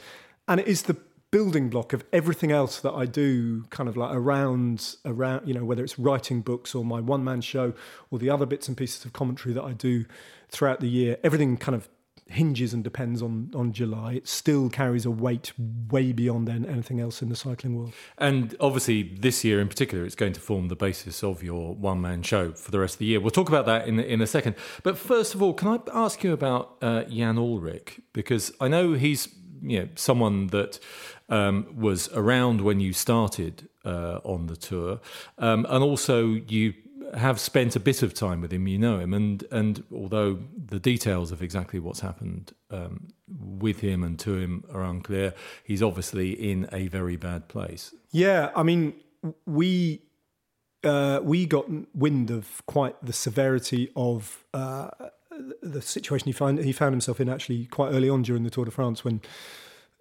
And 0.48 0.60
it 0.60 0.68
is 0.68 0.84
the 0.84 0.98
building 1.32 1.70
block 1.70 1.92
of 1.92 2.04
everything 2.14 2.52
else 2.52 2.80
that 2.82 2.94
I 2.94 3.06
do, 3.06 3.64
kind 3.70 3.90
of 3.90 3.98
like 3.98 4.16
around 4.16 4.96
around 5.06 5.48
you 5.48 5.54
know 5.54 5.66
whether 5.66 5.84
it's 5.84 5.98
writing 5.98 6.42
books 6.42 6.76
or 6.76 6.86
my 6.86 7.02
one 7.02 7.24
man 7.24 7.42
show 7.42 7.74
or 8.12 8.20
the 8.20 8.30
other 8.30 8.46
bits 8.46 8.68
and 8.68 8.78
pieces 8.78 9.06
of 9.06 9.14
commentary 9.14 9.54
that 9.54 9.64
I 9.64 9.74
do 9.74 10.06
throughout 10.50 10.80
the 10.80 10.88
year. 10.88 11.18
Everything 11.24 11.58
kind 11.58 11.76
of 11.76 11.90
hinges 12.28 12.74
and 12.74 12.84
depends 12.84 13.22
on 13.22 13.52
on 13.56 13.72
July, 13.72 14.14
it 14.14 14.28
still 14.28 14.70
carries 14.70 15.06
a 15.06 15.12
weight 15.12 15.54
way 15.90 16.12
beyond 16.12 16.50
anything 16.50 17.00
else 17.00 17.22
in 17.22 17.30
the 17.30 17.36
cycling 17.36 17.78
world. 17.78 17.94
And 18.18 18.56
obviously, 18.60 19.04
this 19.04 19.44
year 19.44 19.60
in 19.60 19.68
particular, 19.68 20.06
it's 20.06 20.16
going 20.16 20.34
to 20.34 20.40
form 20.40 20.68
the 20.70 20.76
basis 20.76 21.24
of 21.24 21.44
your 21.44 21.76
one 21.76 22.02
man 22.02 22.24
show 22.24 22.52
for 22.52 22.72
the 22.72 22.80
rest 22.80 22.96
of 22.96 23.00
the 23.00 23.06
year. 23.06 23.20
We'll 23.20 23.32
talk 23.32 23.50
about 23.50 23.66
that 23.68 23.88
in 23.88 24.00
in 24.00 24.22
a 24.22 24.28
second. 24.28 24.56
But 24.84 24.98
first 24.98 25.36
of 25.36 25.42
all, 25.42 25.54
can 25.54 25.68
I 25.68 25.80
ask 25.94 26.24
you 26.24 26.34
about 26.34 26.78
uh, 26.82 27.04
Jan 27.04 27.36
Ullrich 27.36 28.00
because 28.14 28.52
I 28.60 28.68
know 28.68 28.94
he's 28.94 29.28
you 29.62 29.80
know 29.80 29.90
someone 29.96 30.48
that 30.48 30.80
um, 31.30 31.68
was 31.76 32.10
around 32.14 32.62
when 32.62 32.80
you 32.80 32.94
started 32.94 33.70
uh, 33.84 34.20
on 34.24 34.48
the 34.48 34.56
tour, 34.56 35.00
um, 35.38 35.66
and 35.70 35.84
also 35.84 36.26
you 36.48 36.74
have 37.16 37.40
spent 37.40 37.76
a 37.76 37.80
bit 37.80 38.04
of 38.04 38.14
time 38.14 38.42
with 38.42 38.52
him, 38.52 38.68
you 38.68 38.78
know 38.78 39.00
him, 39.00 39.14
and 39.14 39.44
and 39.52 39.84
although 39.92 40.40
the 40.58 40.80
details 40.80 41.32
of 41.32 41.42
exactly 41.42 41.80
what's 41.80 42.02
happened 42.02 42.54
um, 42.70 43.08
with 43.28 43.80
him 43.80 44.04
and 44.04 44.20
to 44.20 44.36
him 44.36 44.64
are 44.72 44.84
unclear, 44.84 45.34
he's 45.64 45.82
obviously 45.82 46.32
in 46.32 46.68
a 46.72 46.88
very 46.88 47.16
bad 47.16 47.48
place. 47.48 47.94
Yeah, 48.12 48.52
I 48.56 48.64
mean, 48.64 48.94
we 49.46 50.02
uh, 50.84 51.20
we 51.24 51.46
got 51.46 51.66
wind 51.96 52.30
of 52.32 52.62
quite 52.66 52.96
the 53.04 53.14
severity 53.14 53.92
of 53.96 54.46
uh, 54.54 54.90
the 55.62 55.82
situation 55.82 56.28
he 56.28 56.32
found 56.32 56.60
he 56.60 56.72
found 56.72 56.94
himself 56.94 57.20
in 57.20 57.30
actually 57.30 57.66
quite 57.66 57.90
early 57.90 58.10
on 58.10 58.22
during 58.22 58.44
the 58.44 58.50
Tour 58.50 58.66
de 58.66 58.72
France 58.72 59.04
when 59.04 59.22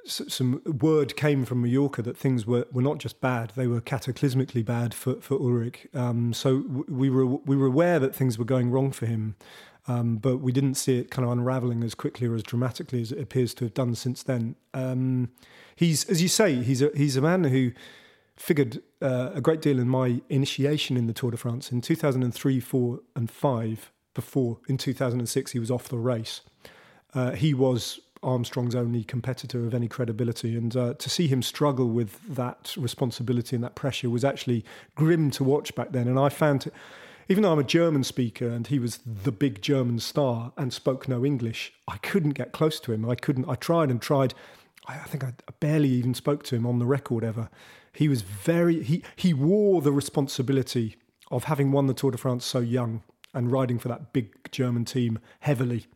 some 0.07 0.61
word 0.65 1.17
came 1.17 1.45
from 1.45 1.63
Mallorca 1.63 2.03
that 2.03 2.17
things 2.17 2.47
were, 2.47 2.67
were 2.73 2.83
not 2.83 2.99
just 2.99 3.21
bad; 3.21 3.53
they 3.57 3.67
were 3.67 3.81
cataclysmically 3.81 4.65
bad 4.65 4.95
for 4.95 5.21
for 5.21 5.39
Ullrich. 5.39 5.95
Um, 5.95 6.33
so 6.33 6.65
we 6.89 7.11
were 7.11 7.27
we 7.27 7.57
were 7.57 7.67
aware 7.67 7.99
that 7.99 8.15
things 8.15 8.39
were 8.39 8.45
going 8.45 8.71
wrong 8.71 8.93
for 8.93 9.07
him, 9.07 9.37
um, 9.87 10.17
but 10.17 10.39
we 10.39 10.53
didn't 10.53 10.75
see 10.75 10.99
it 10.99 11.11
kind 11.11 11.25
of 11.25 11.33
unraveling 11.33 11.83
as 11.83 11.95
quickly 11.95 12.27
or 12.27 12.35
as 12.35 12.43
dramatically 12.43 13.01
as 13.03 13.13
it 13.13 13.21
appears 13.21 13.55
to 13.55 13.65
have 13.65 13.75
done 13.75 13.95
since 13.95 14.23
then. 14.23 14.57
Um, 14.73 15.31
he's, 15.77 16.05
as 16.09 16.23
you 16.23 16.29
say, 16.29 16.63
he's 16.63 16.83
a 16.83 16.91
he's 16.95 17.17
a 17.17 17.23
man 17.23 17.45
who 17.45 17.73
figured 18.37 18.83
uh, 19.01 19.31
a 19.35 19.41
great 19.41 19.63
deal 19.63 19.79
in 19.79 19.89
my 19.89 20.21
initiation 20.29 20.97
in 20.97 21.07
the 21.07 21.13
Tour 21.13 21.31
de 21.31 21.37
France 21.37 21.71
in 21.71 21.81
2003, 21.81 22.61
four, 22.61 23.01
and 23.15 23.31
five. 23.31 23.91
Before 24.15 24.61
in 24.69 24.79
2006, 24.79 25.51
he 25.51 25.59
was 25.59 25.73
off 25.73 25.89
the 25.89 25.99
race. 25.99 26.43
Uh, 27.15 27.33
he 27.33 27.53
was 27.53 27.99
Armstrong's 28.25 28.75
only 28.75 29.05
competitor 29.05 29.67
of 29.67 29.75
any 29.75 29.89
credibility. 29.89 30.57
And 30.57 30.77
uh, 30.77 30.95
to 30.95 31.11
see 31.11 31.29
him 31.29 31.43
struggle 31.43 31.89
with 31.89 32.21
that 32.35 32.75
responsibility 32.77 33.55
and 33.55 33.65
that 33.65 33.75
pressure 33.75 34.11
was 34.11 34.25
actually 34.25 34.65
grim 34.95 35.31
to 35.33 35.45
watch 35.45 35.75
back 35.75 35.93
then. 35.93 36.09
And 36.09 36.19
I 36.19 36.29
found, 36.29 36.71
even 37.29 37.43
though 37.43 37.53
I'm 37.53 37.59
a 37.59 37.65
German 37.65 38.05
speaker 38.05 38.49
and 38.49 38.67
he 38.67 38.79
was 38.79 38.99
the 39.05 39.33
big 39.33 39.63
German 39.63 39.99
star 39.99 40.53
and 40.57 40.73
spoke 40.73 41.09
no 41.09 41.25
English, 41.25 41.73
I 41.87 41.99
couldn't 41.99 42.31
get 42.31 42.53
close 42.53 42.81
to 42.81 42.93
him. 42.93 43.09
I 43.09 43.15
couldn't, 43.15 43.49
I 43.49 43.55
tried 43.55 43.91
and 43.91 44.01
tried. 44.01 44.35
I, 44.87 44.95
I 44.95 45.05
think 45.05 45.23
I 45.23 45.33
barely 45.61 45.91
even 45.91 46.15
spoke 46.15 46.43
to 46.45 46.57
him 46.57 46.67
on 46.67 46.79
the 46.79 46.87
record 46.87 47.23
ever. 47.23 47.51
He 47.93 48.09
was 48.09 48.23
very, 48.23 48.83
he, 48.83 49.05
he 49.15 49.33
wore 49.33 49.81
the 49.81 49.93
responsibility 49.93 50.97
of 51.31 51.45
having 51.45 51.71
won 51.73 51.87
the 51.87 51.95
Tour 51.95 52.11
de 52.11 52.19
France 52.19 52.45
so 52.45 52.59
young 52.59 53.03
and 53.33 53.51
riding 53.51 53.79
for 53.79 53.89
that 53.89 54.13
big 54.13 54.33
German 54.53 54.85
team 54.85 55.19
heavily 55.41 55.87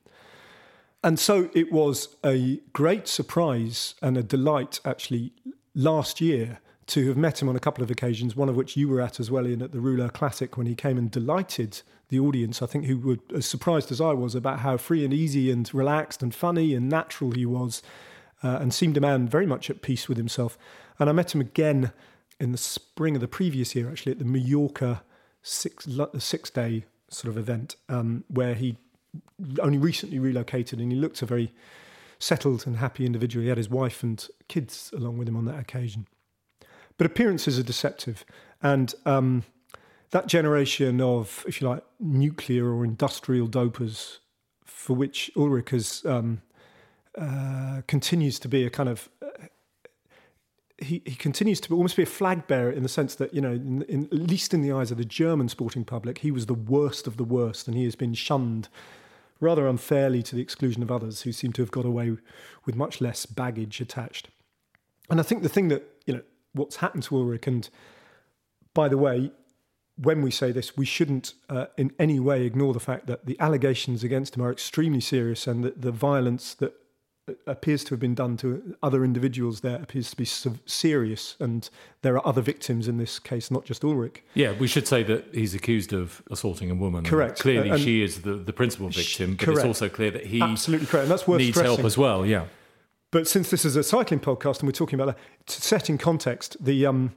and 1.03 1.19
so 1.19 1.51
it 1.55 1.71
was 1.73 2.17
a 2.25 2.61
great 2.73 3.07
surprise 3.09 3.95
and 4.03 4.17
a 4.17 4.23
delight 4.23 4.81
actually 4.85 5.33
last 5.75 6.21
year 6.21 6.61
to 6.89 7.07
have 7.07 7.17
met 7.17 7.43
him 7.43 7.49
on 7.49 7.57
a 7.57 7.61
couple 7.61 7.85
of 7.85 7.91
occasions, 7.91 8.35
one 8.35 8.49
of 8.49 8.57
which 8.57 8.77
you 8.77 8.89
were 8.89 9.01
at 9.01 9.21
as 9.21 9.31
well, 9.31 9.45
in 9.45 9.61
at 9.61 9.73
the 9.73 9.81
Rouleur 9.81 10.09
Classic 10.09 10.57
when 10.57 10.67
he 10.67 10.75
came 10.75 10.97
and 10.97 11.11
delighted 11.11 11.83
the 12.09 12.19
audience. 12.19 12.63
I 12.63 12.67
think 12.67 12.87
who 12.87 12.99
were 12.99 13.19
as 13.35 13.47
surprised 13.47 13.93
as 13.93 14.01
I 14.01 14.13
was 14.13 14.35
about 14.35 14.61
how 14.61 14.79
free 14.79 15.05
and 15.05 15.13
easy 15.13 15.51
and 15.51 15.73
relaxed 15.75 16.23
and 16.23 16.35
funny 16.35 16.75
and 16.75 16.89
natural 16.89 17.33
he 17.33 17.45
was, 17.45 17.83
uh, 18.43 18.59
and 18.61 18.73
seemed 18.73 18.97
a 18.97 19.01
man 19.01 19.29
very 19.29 19.47
much 19.47 19.69
at 19.69 19.83
peace 19.83 20.09
with 20.09 20.17
himself. 20.17 20.57
And 20.99 21.11
I 21.11 21.13
met 21.13 21.35
him 21.35 21.43
again 21.43 21.93
in 22.41 22.53
the 22.53 22.59
spring 22.59 23.15
of 23.15 23.21
the 23.21 23.29
previous 23.29 23.75
year, 23.75 23.91
actually 23.91 24.13
at 24.13 24.19
the 24.19 24.25
Mallorca 24.25 25.03
six 25.43 25.87
six 26.19 26.51
day 26.51 26.87
sort 27.11 27.31
of 27.31 27.37
event, 27.37 27.77
um, 27.89 28.25
where 28.29 28.55
he 28.55 28.79
only 29.61 29.79
recently 29.79 30.19
relocated, 30.19 30.81
and 30.81 30.93
he 30.93 30.99
looked 30.99 31.23
a 31.23 31.27
very 31.27 31.53
settled 32.19 32.67
and 32.67 32.77
happy 32.77 33.07
individual. 33.07 33.43
He 33.43 33.49
had 33.49 33.59
his 33.59 33.71
wife 33.71 34.03
and 34.03 34.27
kids 34.49 34.91
along 34.97 35.19
with 35.19 35.29
him 35.29 35.37
on 35.37 35.45
that 35.47 35.59
occasion. 35.59 36.07
But 36.97 37.07
appearances 37.07 37.59
are 37.59 37.63
deceptive, 37.63 38.25
and 38.61 38.95
um, 39.07 39.45
that 40.11 40.27
generation 40.27 41.01
of, 41.01 41.45
if 41.47 41.61
you 41.61 41.69
like, 41.69 41.85
nuclear 42.01 42.69
or 42.75 42.85
industrial 42.85 43.49
dopers, 43.49 44.19
for 44.65 44.95
which 44.97 45.31
Ullrich 45.37 45.69
has 45.71 46.05
um, 46.05 46.43
uh, 47.17 47.83
continues 47.87 48.39
to 48.41 48.49
be 48.49 48.65
a 48.65 48.71
kind 48.71 48.89
of 48.89 49.09
he, 50.79 51.03
he 51.05 51.15
continues 51.15 51.61
to 51.61 51.75
almost 51.75 51.97
be 51.97 52.05
a 52.05 52.07
flag 52.07 52.47
bearer 52.47 52.71
in 52.71 52.83
the 52.83 52.89
sense 52.89 53.15
that 53.17 53.35
you 53.35 53.41
know 53.41 53.53
in, 53.53 53.83
in, 53.83 54.05
at 54.07 54.13
least 54.13 54.55
in 54.55 54.63
the 54.63 54.73
eyes 54.73 54.91
of 54.91 54.99
the 54.99 55.05
German 55.05 55.49
sporting 55.49 55.85
public 55.85 56.19
he 56.19 56.31
was 56.31 56.47
the 56.47 56.55
worst 56.55 57.07
of 57.07 57.17
the 57.17 57.25
worst 57.25 57.67
and 57.67 57.77
he 57.77 57.85
has 57.85 57.97
been 57.97 58.15
shunned 58.15 58.69
rather 59.41 59.67
unfairly 59.67 60.23
to 60.23 60.37
the 60.37 60.43
exclusion 60.43 60.83
of 60.83 60.91
others 60.91 61.23
who 61.23 61.33
seem 61.33 61.53
to 61.53 61.63
have 61.63 61.71
got 61.71 61.85
away 61.85 62.17
with 62.65 62.75
much 62.75 63.01
less 63.01 63.25
baggage 63.25 63.81
attached. 63.81 64.29
And 65.11 65.21
I 65.21 65.23
think 65.23 65.43
the 65.43 65.49
thing 65.49 65.69
that 65.69 65.85
you 66.07 66.15
know 66.15 66.23
what's 66.53 66.77
happened 66.77 67.03
to 67.05 67.15
Ullrich 67.15 67.47
and 67.47 67.69
by 68.75 68.89
the 68.89 68.99
way 68.99 69.31
when 70.01 70.23
we 70.23 70.31
say 70.31 70.53
this, 70.53 70.77
we 70.77 70.87
shouldn't 70.87 71.35
uh, 71.49 71.67
in 71.77 71.93
any 71.99 72.21
way 72.21 72.45
ignore 72.45 72.73
the 72.73 72.81
fact 72.81 73.07
that 73.09 73.27
the 73.27 73.39
allegations 73.41 74.05
against 74.05 74.37
him 74.37 74.43
are 74.43 74.53
extremely 74.53 75.01
serious 75.01 75.47
and 75.49 75.65
that 75.65 75.83
the 75.83 75.91
violence 75.91 76.55
that 76.55 76.73
appears 77.47 77.85
to 77.85 77.91
have 77.91 78.01
been 78.01 78.15
done 78.15 78.37
to 78.39 78.77
other 78.83 79.05
individuals 79.05 79.61
there 79.61 79.81
appears 79.83 80.11
to 80.11 80.17
be 80.17 80.25
serious, 80.25 81.37
and 81.39 81.69
there 82.03 82.15
are 82.15 82.27
other 82.27 82.43
victims 82.43 82.89
in 82.89 82.99
this 82.99 83.19
case, 83.19 83.51
not 83.51 83.65
just 83.65 83.83
Ullrich. 83.83 84.19
Yeah, 84.35 84.53
we 84.53 84.67
should 84.67 84.87
say 84.87 85.03
that 85.05 85.35
he's 85.35 85.55
accused 85.55 85.93
of 85.93 86.23
assaulting 86.31 86.71
a 86.71 86.75
woman. 86.75 87.05
Correct. 87.05 87.41
Clearly, 87.41 87.71
and 87.71 87.81
she 87.81 88.03
is 88.03 88.23
the, 88.23 88.35
the 88.35 88.53
principal 88.53 88.89
victim, 88.89 89.37
but 89.37 89.45
correct. 89.45 89.59
it's 89.59 89.67
also 89.67 89.89
clear 89.89 90.11
that 90.11 90.27
he 90.27 90.41
absolutely 90.43 90.87
correct, 90.87 91.05
and 91.05 91.11
that's 91.11 91.27
worth 91.27 91.39
needs 91.39 91.57
stressing. 91.57 91.77
help 91.77 91.87
as 91.87 91.97
well. 91.99 92.25
Yeah. 92.27 92.47
But 93.11 93.27
since 93.27 93.51
this 93.51 93.65
is 93.65 93.75
a 93.75 93.83
cycling 93.83 94.21
podcast 94.21 94.61
and 94.61 94.69
we're 94.69 94.73
talking 94.73 95.01
about 95.01 95.17
that, 95.17 95.47
to 95.47 95.63
set 95.63 95.89
in 95.89 95.97
context, 95.97 96.57
the 96.61 96.85
um, 96.85 97.15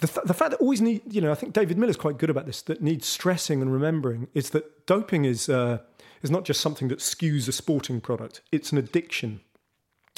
the, 0.00 0.06
th- 0.06 0.26
the 0.26 0.34
fact 0.34 0.52
that 0.52 0.60
always 0.60 0.80
need, 0.80 1.02
you 1.12 1.20
know, 1.20 1.32
I 1.32 1.34
think 1.34 1.52
David 1.52 1.76
Millar's 1.76 1.96
quite 1.96 2.18
good 2.18 2.30
about 2.30 2.46
this. 2.46 2.62
That 2.62 2.80
needs 2.80 3.06
stressing 3.06 3.60
and 3.60 3.72
remembering 3.72 4.28
is 4.32 4.50
that 4.50 4.86
doping 4.86 5.24
is 5.24 5.48
uh, 5.48 5.78
is 6.22 6.30
not 6.30 6.44
just 6.44 6.60
something 6.60 6.88
that 6.88 6.98
skews 6.98 7.48
a 7.48 7.52
sporting 7.52 8.00
product; 8.00 8.40
it's 8.52 8.72
an 8.72 8.78
addiction 8.78 9.40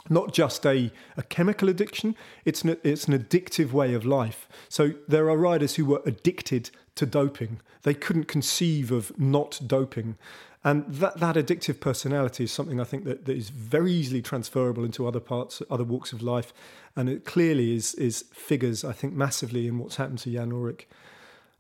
not 0.09 0.33
just 0.33 0.65
a, 0.65 0.91
a 1.17 1.23
chemical 1.25 1.69
addiction, 1.69 2.17
it's 2.45 2.63
an, 2.63 2.77
it's 2.83 3.07
an 3.07 3.19
addictive 3.19 3.73
way 3.73 3.93
of 3.93 4.07
life. 4.07 4.49
So 4.69 4.95
there 5.07 5.29
are 5.29 5.37
riders 5.37 5.75
who 5.75 5.85
were 5.85 6.03
addicted 6.07 6.71
to 6.95 7.07
doping. 7.07 7.61
They 7.83 7.95
couldn't 7.95 8.25
conceive 8.25 8.91
of 8.91 9.19
not 9.19 9.61
doping. 9.67 10.17
And 10.63 10.85
that, 10.95 11.19
that 11.19 11.37
addictive 11.37 11.81
personality 11.81 12.45
is 12.45 12.53
something 12.53 12.81
I 12.81 12.85
think 12.85 13.05
that, 13.05 13.25
that 13.25 13.37
is 13.37 13.51
very 13.51 13.93
easily 13.93 14.21
transferable 14.21 14.85
into 14.85 15.07
other 15.07 15.21
parts, 15.21 15.63
other 15.71 15.85
walks 15.85 16.13
of 16.13 16.23
life. 16.23 16.53
And 16.97 17.09
it 17.09 17.25
clearly 17.25 17.75
is, 17.75 17.95
is 17.95 18.25
figures, 18.33 18.85
I 18.85 18.93
think, 18.93 19.15
massively 19.15 19.67
in 19.67 19.79
what's 19.79 19.97
happened 19.97 20.19
to 20.21 20.33
Jan 20.33 20.51
Ullrich. 20.51 20.85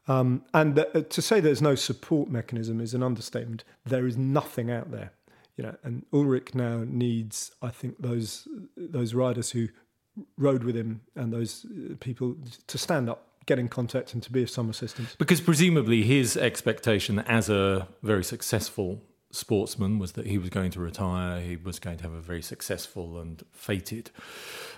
Um, 0.08 0.44
and 0.54 0.78
uh, 0.78 1.02
to 1.02 1.22
say 1.22 1.40
there's 1.40 1.62
no 1.62 1.74
support 1.74 2.28
mechanism 2.30 2.80
is 2.80 2.94
an 2.94 3.02
understatement. 3.02 3.64
There 3.84 4.06
is 4.06 4.16
nothing 4.16 4.70
out 4.70 4.90
there 4.90 5.12
you 5.60 5.66
know, 5.66 5.76
and 5.82 6.06
Ullrich 6.10 6.54
now 6.54 6.84
needs, 6.86 7.50
I 7.60 7.68
think, 7.68 7.96
those 8.00 8.48
those 8.78 9.12
riders 9.12 9.50
who 9.50 9.68
rode 10.38 10.64
with 10.64 10.74
him 10.74 11.02
and 11.14 11.30
those 11.30 11.66
uh, 11.66 11.96
people 12.00 12.34
to 12.66 12.78
stand 12.78 13.10
up, 13.10 13.26
get 13.44 13.58
in 13.58 13.68
contact, 13.68 14.14
and 14.14 14.22
to 14.22 14.32
be 14.32 14.42
of 14.42 14.48
some 14.48 14.70
assistance. 14.70 15.14
Because 15.18 15.42
presumably 15.42 16.02
his 16.02 16.34
expectation 16.34 17.18
as 17.18 17.50
a 17.50 17.86
very 18.02 18.24
successful 18.24 19.02
sportsman 19.32 19.98
was 19.98 20.12
that 20.12 20.26
he 20.26 20.38
was 20.38 20.48
going 20.48 20.70
to 20.70 20.80
retire, 20.80 21.42
he 21.42 21.56
was 21.56 21.78
going 21.78 21.98
to 21.98 22.04
have 22.04 22.14
a 22.14 22.22
very 22.22 22.40
successful 22.40 23.20
and 23.20 23.44
fated 23.52 24.10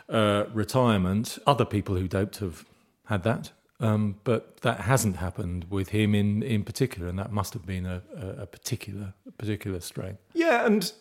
uh, 0.08 0.46
retirement. 0.52 1.38
Other 1.46 1.64
people 1.64 1.94
who 1.94 2.08
doped 2.08 2.38
have 2.38 2.64
had 3.06 3.22
that. 3.22 3.52
Um, 3.82 4.20
but 4.22 4.60
that 4.60 4.82
hasn't 4.82 5.16
happened 5.16 5.66
with 5.68 5.88
him 5.88 6.14
in, 6.14 6.40
in 6.42 6.62
particular, 6.62 7.08
and 7.08 7.18
that 7.18 7.32
must 7.32 7.52
have 7.52 7.66
been 7.66 7.84
a, 7.84 8.00
a, 8.16 8.42
a 8.42 8.46
particular 8.46 9.12
particular 9.38 9.80
strain. 9.80 10.18
Yeah, 10.34 10.64
and 10.64 10.92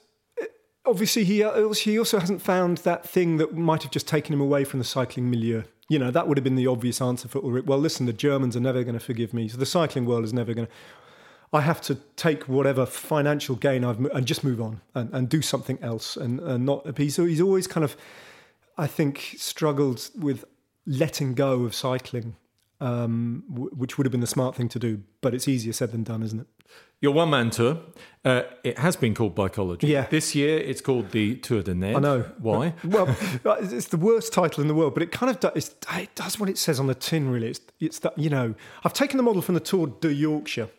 uh, 0.42 0.46
obviously 0.84 1.24
he 1.24 1.44
uh, 1.44 1.70
he 1.74 2.00
also 2.00 2.20
hasn't 2.20 2.42
found 2.42 2.80
that 2.80 3.08
thing 3.08 3.38
that 3.38 3.56
might 3.56 3.84
have 3.84 3.92
just 3.92 4.08
taken 4.08 4.34
him 4.34 4.42
away 4.42 4.64
from 4.64 4.80
the 4.80 4.84
cycling 4.86 5.30
milieu. 5.30 5.62
You 5.90 6.00
know, 6.00 6.10
that 6.10 6.28
would 6.28 6.38
have 6.38 6.44
been 6.44 6.56
the 6.56 6.66
obvious 6.66 7.02
answer 7.02 7.28
for 7.28 7.40
Ullrich. 7.42 7.66
Well, 7.66 7.78
listen, 7.78 8.08
the 8.08 8.14
Germans 8.14 8.56
are 8.56 8.62
never 8.62 8.84
going 8.84 8.98
to 8.98 9.06
forgive 9.06 9.32
me, 9.32 9.48
so 9.48 9.58
the 9.58 9.66
cycling 9.66 10.06
world 10.06 10.24
is 10.24 10.34
never 10.34 10.54
going 10.56 10.66
to. 10.68 10.74
I 11.54 11.62
have 11.62 11.82
to 11.82 11.96
take 12.16 12.48
whatever 12.48 12.88
financial 12.88 13.56
gain 13.58 13.84
I've 13.84 14.00
and 14.06 14.26
just 14.26 14.44
move 14.44 14.60
on 14.60 14.82
and, 14.96 15.14
and 15.14 15.30
do 15.30 15.42
something 15.42 15.78
else 15.84 16.18
and, 16.18 16.40
and 16.40 16.66
not. 16.66 16.98
He's, 16.98 17.18
he's 17.18 17.42
always 17.42 17.68
kind 17.68 17.84
of, 17.84 17.96
I 18.78 18.88
think, 18.88 19.36
struggled 19.38 20.10
with 20.18 20.46
letting 20.88 21.36
go 21.36 21.64
of 21.64 21.76
cycling 21.76 22.38
um, 22.82 23.44
w- 23.50 23.70
which 23.74 23.98
would 23.98 24.06
have 24.06 24.12
been 24.12 24.22
the 24.22 24.28
smart 24.28 24.56
thing 24.56 24.68
to 24.70 24.80
do. 24.80 25.02
But 25.22 25.34
it's 25.34 25.48
easier 25.48 25.72
said 25.72 25.92
than 25.92 26.04
done, 26.04 26.24
isn't 26.24 26.42
it? 26.42 26.48
Your 27.00 27.14
one 27.14 27.30
man 27.30 27.50
tour, 27.50 27.80
uh, 28.26 28.44
it 28.64 28.78
has 28.78 28.96
been 28.96 29.16
called 29.16 29.36
Bikeology. 29.36 29.84
Yeah. 29.84 30.08
This 30.08 30.36
year 30.36 30.58
it's 30.60 30.82
called 30.82 31.12
the 31.12 31.36
Tour 31.36 31.64
de 31.64 31.74
Ned. 31.74 31.96
I 31.96 32.00
know. 32.00 32.22
Why? 32.38 32.76
well, 32.84 33.08
it's 33.44 33.88
the 33.88 33.98
worst 33.98 34.34
title 34.34 34.62
in 34.62 34.68
the 34.68 34.76
world, 34.76 34.94
but 34.94 35.02
it 35.02 35.12
kind 35.12 35.30
of 35.30 35.40
does, 35.40 35.76
it 35.94 36.16
does 36.16 36.40
what 36.40 36.50
it 36.50 36.58
says 36.58 36.80
on 36.80 36.88
the 36.88 36.96
tin, 36.96 37.30
really. 37.30 37.50
It's, 37.50 37.62
it's 37.80 38.00
that, 38.00 38.18
you 38.18 38.30
know, 38.30 38.54
I've 38.84 38.94
taken 38.94 39.18
the 39.18 39.24
model 39.24 39.42
from 39.42 39.56
the 39.56 39.62
Tour 39.62 39.88
de 39.88 40.14
Yorkshire 40.14 40.70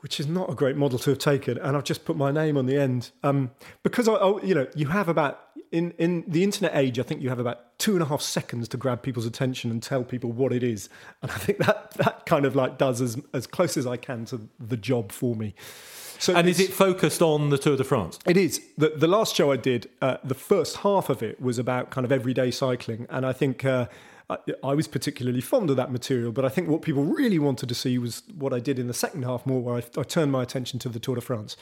which 0.00 0.18
is 0.18 0.26
not 0.26 0.50
a 0.50 0.54
great 0.54 0.76
model 0.76 0.98
to 0.98 1.10
have 1.10 1.18
taken, 1.18 1.58
and 1.58 1.76
I've 1.76 1.84
just 1.84 2.04
put 2.04 2.16
my 2.16 2.30
name 2.30 2.56
on 2.56 2.66
the 2.66 2.76
end 2.76 3.10
um, 3.22 3.50
because 3.82 4.08
I, 4.08 4.14
I, 4.14 4.42
you 4.42 4.54
know, 4.54 4.66
you 4.74 4.86
have 4.86 5.08
about 5.08 5.49
in 5.72 5.92
in 5.92 6.24
the 6.26 6.42
internet 6.42 6.72
age, 6.74 6.98
I 6.98 7.02
think 7.02 7.22
you 7.22 7.28
have 7.28 7.38
about 7.38 7.78
two 7.78 7.92
and 7.92 8.02
a 8.02 8.06
half 8.06 8.20
seconds 8.20 8.68
to 8.68 8.76
grab 8.76 9.02
people's 9.02 9.26
attention 9.26 9.70
and 9.70 9.82
tell 9.82 10.04
people 10.04 10.32
what 10.32 10.52
it 10.52 10.62
is, 10.62 10.88
and 11.22 11.30
I 11.30 11.34
think 11.34 11.58
that 11.58 11.92
that 11.92 12.26
kind 12.26 12.44
of 12.44 12.56
like 12.56 12.78
does 12.78 13.00
as 13.00 13.20
as 13.32 13.46
close 13.46 13.76
as 13.76 13.86
I 13.86 13.96
can 13.96 14.24
to 14.26 14.48
the 14.58 14.76
job 14.76 15.12
for 15.12 15.34
me. 15.34 15.54
So 16.20 16.34
and 16.34 16.46
is 16.46 16.60
it 16.60 16.70
focused 16.70 17.22
on 17.22 17.48
the 17.48 17.56
Tour 17.56 17.78
de 17.78 17.84
France? 17.84 18.18
It 18.26 18.36
is. 18.36 18.60
The, 18.76 18.90
the 18.90 19.06
last 19.06 19.34
show 19.34 19.50
I 19.52 19.56
did, 19.56 19.88
uh, 20.02 20.18
the 20.22 20.34
first 20.34 20.78
half 20.78 21.08
of 21.08 21.22
it 21.22 21.40
was 21.40 21.58
about 21.58 21.88
kind 21.88 22.04
of 22.04 22.12
everyday 22.12 22.50
cycling. 22.50 23.06
And 23.08 23.24
I 23.24 23.32
think 23.32 23.64
uh, 23.64 23.86
I, 24.28 24.36
I, 24.62 24.74
was 24.74 24.86
particularly 24.86 25.40
fond 25.40 25.70
of 25.70 25.76
that 25.76 25.90
material, 25.90 26.30
but 26.30 26.44
I 26.44 26.50
think 26.50 26.68
what 26.68 26.82
people 26.82 27.04
really 27.04 27.38
wanted 27.38 27.70
to 27.70 27.74
see 27.74 27.96
was 27.96 28.22
what 28.36 28.52
I 28.52 28.60
did 28.60 28.78
in 28.78 28.86
the 28.86 28.92
second 28.92 29.22
half 29.22 29.46
more, 29.46 29.62
where 29.62 29.76
I, 29.76 29.82
I 29.98 30.02
turned 30.02 30.30
my 30.30 30.42
attention 30.42 30.78
to 30.80 30.90
the 30.90 30.98
Tour 30.98 31.14
de 31.14 31.22
France. 31.22 31.56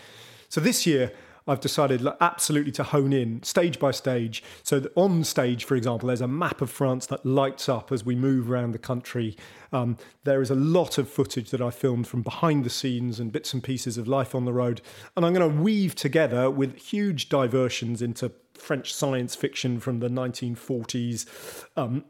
So 0.49 0.61
this 0.61 0.87
year, 0.87 1.13
I've 1.49 1.61
decided 1.61 2.07
absolutely 2.21 2.73
to 2.73 2.83
hone 2.83 3.13
in 3.13 3.43
stage 3.43 3.79
by 3.79 3.91
stage. 3.91 4.45
So 4.63 4.87
on 4.95 5.25
stage, 5.25 5.65
for 5.65 5.77
example, 5.77 6.09
there's 6.09 6.21
a 6.21 6.29
map 6.29 6.61
of 6.61 6.71
France 6.71 7.07
that 7.07 7.25
lights 7.25 7.69
up 7.69 7.91
as 7.91 8.05
we 8.05 8.15
move 8.15 8.51
around 8.51 8.73
the 8.73 8.79
country. 8.79 9.37
Um, 9.73 9.97
there 10.25 10.43
is 10.43 10.51
a 10.51 10.55
lot 10.55 10.99
of 10.99 11.09
footage 11.09 11.51
that 11.51 11.63
I 11.63 11.71
filmed 11.71 12.07
from 12.07 12.23
behind 12.23 12.65
the 12.65 12.71
scenes 12.71 13.19
and 13.19 13.33
bits 13.33 13.55
and 13.55 13.65
pieces 13.65 13.97
of 13.97 14.07
life 14.07 14.35
on 14.35 14.45
the 14.45 14.53
road. 14.53 14.83
And 15.17 15.25
I'm 15.25 15.33
going 15.33 15.51
to 15.51 15.63
weave 15.63 15.95
together 15.95 16.51
with 16.51 16.77
huge 16.77 17.31
diversions 17.31 18.03
into 18.03 18.33
French 18.55 18.93
science 18.93 19.35
fiction 19.35 19.81
from 19.81 20.01
the 20.01 20.09
1940s, 20.09 21.65
um, 21.77 22.05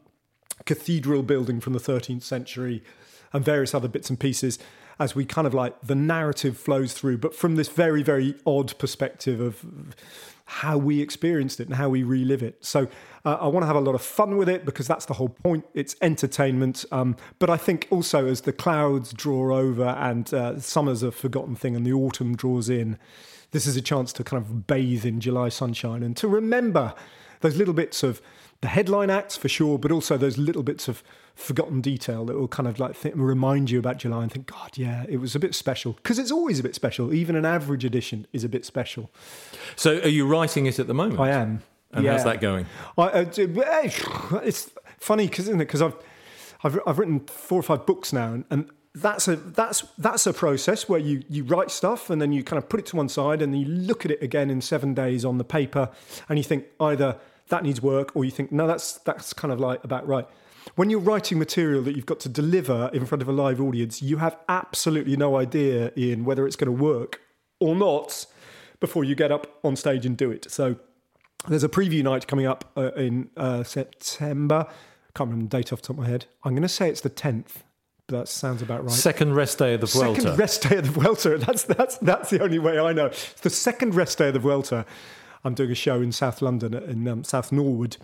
cathedral 0.65 1.23
building 1.23 1.61
from 1.61 1.73
the 1.73 1.79
13th 1.79 2.23
century, 2.23 2.83
and 3.31 3.45
various 3.45 3.73
other 3.73 3.87
bits 3.87 4.09
and 4.09 4.19
pieces 4.19 4.59
as 4.99 5.15
we 5.15 5.25
kind 5.25 5.47
of 5.47 5.53
like 5.53 5.79
the 5.81 5.95
narrative 5.95 6.57
flows 6.57 6.93
through, 6.93 7.17
but 7.17 7.33
from 7.33 7.55
this 7.55 7.69
very, 7.69 8.03
very 8.03 8.35
odd 8.45 8.77
perspective 8.77 9.39
of 9.39 9.65
how 10.45 10.77
we 10.77 10.99
experienced 10.99 11.59
it 11.59 11.67
and 11.67 11.75
how 11.75 11.89
we 11.89 12.01
relive 12.01 12.41
it. 12.41 12.57
So 12.65 12.87
uh, 13.23 13.37
I 13.39 13.47
want 13.47 13.61
to 13.63 13.67
have 13.67 13.75
a 13.75 13.81
lot 13.81 13.93
of 13.93 14.01
fun 14.01 14.35
with 14.35 14.49
it 14.49 14.65
because 14.65 14.87
that's 14.87 15.05
the 15.05 15.13
whole 15.13 15.29
point. 15.29 15.63
It's 15.75 15.95
entertainment. 16.01 16.85
Um, 16.91 17.15
but 17.37 17.51
I 17.51 17.57
think 17.57 17.87
also 17.91 18.25
as 18.25 18.41
the 18.41 18.51
clouds 18.51 19.13
draw 19.13 19.55
over 19.55 19.85
and 19.85 20.33
uh, 20.33 20.59
summer's 20.59 21.03
a 21.03 21.11
forgotten 21.11 21.55
thing 21.55 21.75
and 21.75 21.85
the 21.85 21.93
autumn 21.93 22.35
draws 22.35 22.67
in, 22.67 22.97
this 23.51 23.67
is 23.67 23.77
a 23.77 23.81
chance 23.81 24.11
to 24.13 24.23
kind 24.23 24.43
of 24.43 24.65
bathe 24.65 25.05
in 25.05 25.19
July 25.19 25.49
sunshine 25.49 26.01
and 26.01 26.17
to 26.17 26.27
remember 26.27 26.95
those 27.41 27.55
little 27.55 27.73
bits 27.73 28.03
of 28.03 28.21
the 28.61 28.67
headline 28.67 29.09
acts 29.09 29.37
for 29.37 29.47
sure, 29.47 29.77
but 29.77 29.91
also 29.91 30.17
those 30.17 30.37
little 30.37 30.63
bits 30.63 30.87
of 30.87 31.03
forgotten 31.39 31.79
detail 31.79 32.25
that 32.25 32.35
will 32.35 32.47
kind 32.47 32.67
of 32.67 32.79
like 32.79 32.99
th- 32.99 33.15
remind 33.15 33.71
you 33.71 33.79
about 33.79 33.97
July 33.97 34.23
and 34.23 34.31
think, 34.31 34.47
God, 34.47 34.77
yeah, 34.77 35.05
it 35.07 35.17
was 35.17 35.35
a 35.35 35.39
bit 35.39 35.55
special 35.55 35.93
because 35.93 36.19
it's 36.19 36.31
always 36.31 36.59
a 36.59 36.63
bit 36.63 36.75
special. 36.75 37.13
Even 37.13 37.35
an 37.35 37.45
average 37.45 37.85
edition 37.85 38.27
is 38.33 38.43
a 38.43 38.49
bit 38.49 38.65
special. 38.65 39.09
So, 39.75 39.99
are 39.99 40.09
you 40.09 40.27
writing 40.27 40.65
it 40.65 40.79
at 40.79 40.87
the 40.87 40.93
moment? 40.93 41.19
I 41.19 41.29
am. 41.29 41.63
And 41.91 42.05
yeah. 42.05 42.11
how's 42.11 42.25
that 42.25 42.41
going? 42.41 42.65
I, 42.97 43.03
uh, 43.03 43.25
it's 44.43 44.69
funny 44.99 45.27
because 45.27 45.47
isn't 45.47 45.61
it? 45.61 45.65
Because 45.65 45.81
I've, 45.81 45.95
I've 46.63 46.79
I've 46.85 46.99
written 46.99 47.21
four 47.21 47.59
or 47.59 47.63
five 47.63 47.85
books 47.85 48.13
now, 48.13 48.33
and, 48.33 48.45
and 48.49 48.69
that's 48.93 49.27
a 49.27 49.37
that's 49.37 49.81
that's 49.97 50.27
a 50.27 50.33
process 50.33 50.87
where 50.89 50.99
you 50.99 51.23
you 51.29 51.45
write 51.45 51.71
stuff 51.71 52.09
and 52.09 52.21
then 52.21 52.31
you 52.31 52.43
kind 52.43 52.61
of 52.61 52.69
put 52.69 52.79
it 52.79 52.85
to 52.87 52.95
one 52.95 53.09
side 53.09 53.41
and 53.41 53.53
then 53.53 53.61
you 53.61 53.67
look 53.67 54.05
at 54.05 54.11
it 54.11 54.21
again 54.21 54.49
in 54.49 54.61
seven 54.61 54.93
days 54.93 55.23
on 55.25 55.37
the 55.37 55.43
paper 55.43 55.89
and 56.27 56.37
you 56.37 56.43
think 56.43 56.65
either 56.79 57.17
that 57.47 57.63
needs 57.63 57.81
work, 57.81 58.15
or 58.15 58.23
you 58.23 58.31
think, 58.31 58.51
no, 58.51 58.67
that's 58.67 58.93
that's 58.99 59.33
kind 59.33 59.51
of 59.51 59.59
like 59.59 59.83
about 59.83 60.07
right. 60.07 60.27
When 60.75 60.89
you're 60.89 60.99
writing 60.99 61.39
material 61.39 61.81
that 61.83 61.95
you've 61.95 62.05
got 62.05 62.19
to 62.21 62.29
deliver 62.29 62.89
in 62.93 63.05
front 63.05 63.21
of 63.21 63.27
a 63.27 63.31
live 63.31 63.59
audience, 63.61 64.01
you 64.01 64.17
have 64.17 64.37
absolutely 64.47 65.15
no 65.15 65.37
idea, 65.37 65.91
Ian, 65.97 66.25
whether 66.25 66.45
it's 66.45 66.55
going 66.55 66.75
to 66.75 66.83
work 66.83 67.21
or 67.59 67.75
not 67.75 68.25
before 68.79 69.03
you 69.03 69.15
get 69.15 69.31
up 69.31 69.59
on 69.63 69.75
stage 69.75 70.05
and 70.05 70.15
do 70.17 70.31
it. 70.31 70.49
So 70.49 70.77
there's 71.47 71.63
a 71.63 71.69
preview 71.69 72.03
night 72.03 72.27
coming 72.27 72.45
up 72.45 72.71
uh, 72.77 72.91
in 72.93 73.29
uh, 73.37 73.63
September. 73.63 74.65
I 74.67 75.11
can't 75.17 75.29
remember 75.29 75.49
the 75.49 75.57
date 75.57 75.73
off 75.73 75.81
the 75.81 75.87
top 75.87 75.97
of 75.97 76.03
my 76.03 76.07
head. 76.07 76.25
I'm 76.43 76.53
going 76.53 76.61
to 76.63 76.69
say 76.69 76.89
it's 76.89 77.01
the 77.01 77.09
10th. 77.09 77.63
That 78.07 78.27
sounds 78.27 78.61
about 78.61 78.83
right. 78.83 78.91
Second 78.91 79.35
rest 79.35 79.59
day 79.59 79.75
of 79.75 79.81
the 79.81 79.87
Vuelta. 79.87 80.21
Second 80.21 80.39
rest 80.39 80.67
day 80.67 80.77
of 80.77 80.85
the 80.85 80.91
Vuelta. 80.91 81.37
That's 81.45 81.63
that's 81.63 81.97
that's 81.97 82.31
the 82.31 82.41
only 82.41 82.57
way 82.57 82.79
I 82.79 82.91
know. 82.91 83.05
It's 83.05 83.33
the 83.41 83.51
second 83.51 83.93
rest 83.93 84.17
day 84.17 84.29
of 84.29 84.33
the 84.33 84.39
Vuelta. 84.39 84.83
I'm 85.43 85.53
doing 85.53 85.71
a 85.71 85.75
show 85.75 86.01
in 86.01 86.11
South 86.11 86.41
London, 86.41 86.73
in 86.73 87.07
um, 87.07 87.23
South 87.23 87.51
Norwood, 87.51 87.97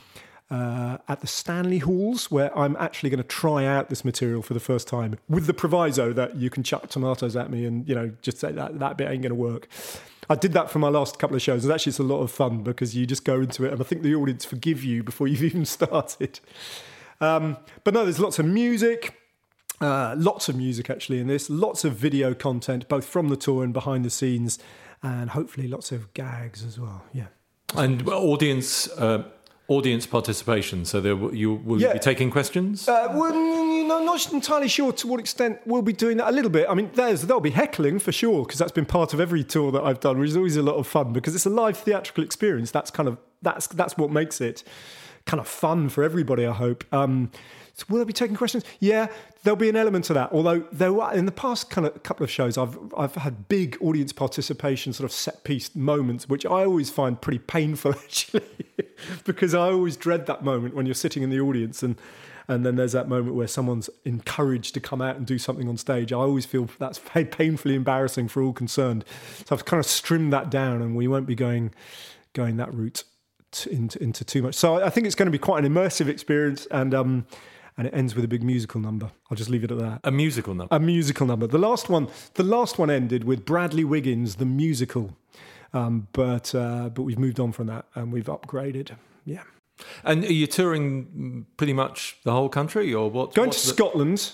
uh, 0.50 0.98
at 1.08 1.22
the 1.22 1.28
Stanley 1.28 1.80
Halls, 1.80 2.30
where 2.30 2.56
I'm 2.58 2.76
actually 2.78 3.10
going 3.10 3.22
to 3.22 3.28
try 3.28 3.66
out 3.66 3.90
this 3.90 4.06
material 4.06 4.42
for 4.42 4.54
the 4.54 4.60
first 4.60 4.88
time, 4.88 5.18
with 5.28 5.48
the 5.48 5.54
proviso 5.54 6.14
that 6.14 6.36
you 6.36 6.50
can 6.50 6.64
chuck 6.64 6.88
tomatoes 6.88 7.36
at 7.36 7.50
me 7.50 7.66
and 7.66 7.88
you 7.88 7.96
know 7.96 8.12
just 8.22 8.40
say 8.40 8.52
that 8.52 8.80
that 8.80 8.98
bit 8.98 9.10
ain't 9.10 9.24
going 9.24 9.30
to 9.30 9.36
work. 9.36 9.68
I 10.30 10.36
did 10.36 10.54
that 10.54 10.72
for 10.72 10.80
my 10.80 10.90
last 10.90 11.20
couple 11.20 11.36
of 11.36 11.42
shows, 11.42 11.64
and 11.64 11.74
actually 11.74 11.92
it's 11.92 12.00
a 12.00 12.04
lot 12.04 12.22
of 12.22 12.32
fun 12.32 12.64
because 12.64 12.96
you 12.96 13.06
just 13.06 13.26
go 13.26 13.42
into 13.42 13.66
it, 13.66 13.72
and 13.72 13.82
I 13.82 13.84
think 13.84 14.02
the 14.02 14.16
audience 14.16 14.46
forgive 14.46 14.84
you 14.84 15.04
before 15.04 15.28
you've 15.28 15.44
even 15.52 15.66
started. 15.66 16.40
Um, 17.22 17.58
but 17.84 17.94
no, 17.94 18.04
there's 18.04 18.20
lots 18.20 18.40
of 18.40 18.46
music. 18.46 19.20
Uh, 19.82 20.16
lots 20.18 20.48
of 20.48 20.56
music 20.56 20.90
actually 20.90 21.20
in 21.20 21.28
this, 21.28 21.50
lots 21.50 21.84
of 21.84 21.94
video 21.94 22.34
content, 22.34 22.88
both 22.88 23.06
from 23.06 23.28
the 23.28 23.36
tour 23.36 23.62
and 23.62 23.74
behind 23.74 24.06
the 24.06 24.10
scenes, 24.10 24.58
and 25.04 25.32
hopefully 25.32 25.68
lots 25.68 25.92
of 25.92 26.14
gags 26.14 26.64
as 26.64 26.80
well. 26.80 27.04
Yeah. 27.12 27.28
And 27.76 28.08
audience 28.08 28.88
uh, 28.92 29.26
audience 29.68 30.06
participation. 30.06 30.86
So 30.86 31.02
there, 31.02 31.16
you 31.34 31.54
will 31.54 31.82
yeah. 31.82 31.94
be 31.94 32.00
taking 32.00 32.30
questions. 32.30 32.88
Uh, 32.88 33.08
well, 33.14 33.34
you 33.34 33.88
know, 33.88 34.04
not 34.04 34.32
entirely 34.32 34.68
sure 34.68 34.92
to 34.94 35.08
what 35.08 35.20
extent 35.20 35.60
we'll 35.66 35.82
be 35.82 35.94
doing 35.94 36.18
that. 36.18 36.30
A 36.30 36.32
little 36.32 36.52
bit. 36.52 36.68
I 36.70 36.74
mean, 36.74 36.92
there's 36.94 37.24
there'll 37.24 37.42
be 37.42 37.52
heckling 37.52 38.00
for 38.00 38.12
sure 38.12 38.44
because 38.46 38.60
that's 38.60 38.72
been 38.72 38.86
part 38.86 39.14
of 39.14 39.20
every 39.20 39.44
tour 39.44 39.72
that 39.72 39.84
I've 39.84 40.00
done, 40.00 40.20
which 40.20 40.30
is 40.30 40.38
always 40.38 40.58
a 40.58 40.64
lot 40.64 40.76
of 40.76 40.88
fun 40.88 41.14
because 41.14 41.36
it's 41.36 41.46
a 41.46 41.50
live 41.50 41.78
theatrical 41.78 42.24
experience. 42.24 42.72
That's 42.72 42.92
kind 42.92 43.10
of 43.10 43.18
that's 43.42 43.68
that's 43.68 43.98
what 43.98 44.12
makes 44.12 44.42
it 44.42 44.64
kind 45.26 45.40
of 45.40 45.48
fun 45.48 45.90
for 45.90 46.04
everybody. 46.04 46.46
I 46.46 46.54
hope. 46.54 46.84
Um, 46.94 47.32
so 47.76 47.86
will 47.90 48.00
I 48.00 48.06
be 48.06 48.14
taking 48.14 48.38
questions? 48.38 48.64
Yeah, 48.80 49.08
there'll 49.44 49.58
be 49.58 49.68
an 49.68 49.76
element 49.76 50.06
to 50.06 50.14
that. 50.14 50.32
Although 50.32 50.60
there 50.72 50.94
were 50.94 51.12
in 51.14 51.26
the 51.26 51.32
past 51.32 51.70
kind 51.70 51.86
of 51.86 52.02
couple 52.04 52.24
of 52.24 52.32
shows, 52.32 52.58
I've 52.58 52.78
I've 52.98 53.16
had 53.16 53.50
big 53.50 53.78
audience 53.82 54.14
participation, 54.14 54.94
sort 54.94 55.10
of 55.10 55.12
set 55.12 55.44
piece 55.44 55.76
moments, 55.76 56.30
which 56.30 56.46
I 56.46 56.64
always 56.64 56.90
find 56.90 57.20
pretty 57.20 57.40
painful 57.40 57.92
actually, 58.04 58.44
because 59.26 59.54
I 59.54 59.72
always 59.72 59.98
dread 59.98 60.26
that 60.28 60.44
moment 60.44 60.74
when 60.74 60.86
you're 60.86 60.96
sitting 60.96 61.22
in 61.22 61.30
the 61.30 61.42
audience 61.42 61.84
and 61.84 61.98
and 62.48 62.66
then 62.66 62.76
there's 62.76 62.92
that 62.94 63.10
moment 63.10 63.36
where 63.36 63.48
someone's 63.48 63.90
encouraged 64.06 64.74
to 64.76 64.80
come 64.80 65.02
out 65.02 65.16
and 65.16 65.26
do 65.26 65.38
something 65.38 65.68
on 65.68 65.78
stage. 65.78 66.14
I 66.14 66.18
always 66.18 66.46
feel 66.46 66.70
that's 66.80 67.00
painfully 67.32 67.76
embarrassing 67.76 68.30
for 68.30 68.42
all 68.42 68.54
concerned. 68.54 69.04
So 69.46 69.56
I've 69.56 69.66
kind 69.66 69.84
of 69.84 69.92
trimmed 69.92 70.32
that 70.32 70.50
down, 70.50 70.82
and 70.82 70.96
we 70.96 71.08
won't 71.08 71.28
be 71.28 71.36
going 71.36 71.74
going 72.34 72.58
that 72.58 72.74
route 72.74 73.04
into 73.70 74.02
into 74.02 74.24
too 74.24 74.44
much. 74.44 74.56
So 74.56 74.84
I 74.84 74.90
think 74.90 75.08
it's 75.08 75.16
going 75.16 75.28
to 75.28 75.32
be 75.32 75.40
quite 75.40 75.64
an 75.64 75.74
immersive 75.74 76.08
experience, 76.08 76.68
and 76.72 76.94
um, 76.94 77.26
and 77.78 77.88
it 77.88 77.94
ends 77.94 78.16
with 78.16 78.24
a 78.24 78.28
big 78.28 78.44
musical 78.44 78.80
number. 78.80 79.12
I'll 79.30 79.38
just 79.38 79.50
leave 79.50 79.64
it 79.64 79.72
at 79.72 79.80
that. 79.80 80.00
A 80.04 80.12
musical 80.12 80.54
number. 80.54 80.74
A 80.76 80.80
musical 80.80 81.28
number. 81.28 81.48
The 81.48 81.58
last 81.58 81.90
one, 81.90 82.08
the 82.36 82.44
last 82.44 82.80
one 82.80 82.90
ended 82.90 83.24
with 83.24 83.46
Bradley 83.46 83.84
Wiggins, 83.84 84.36
the 84.36 84.46
musical, 84.46 85.16
um, 85.74 86.08
but 86.14 86.56
uh, 86.56 86.90
but 86.90 87.04
we've 87.04 87.20
moved 87.20 87.40
on 87.40 87.52
from 87.52 87.68
that 87.68 87.86
and 87.96 88.12
we've 88.12 88.26
upgraded. 88.26 88.92
Yeah. 89.26 89.44
And 90.04 90.24
are 90.24 90.34
you 90.34 90.48
touring 90.48 91.46
pretty 91.58 91.74
much 91.74 92.18
the 92.24 92.32
whole 92.32 92.48
country, 92.48 92.94
or 92.94 93.10
what? 93.10 93.34
Going 93.34 93.50
to 93.50 93.58
the... 93.62 93.68
Scotland. 93.68 94.32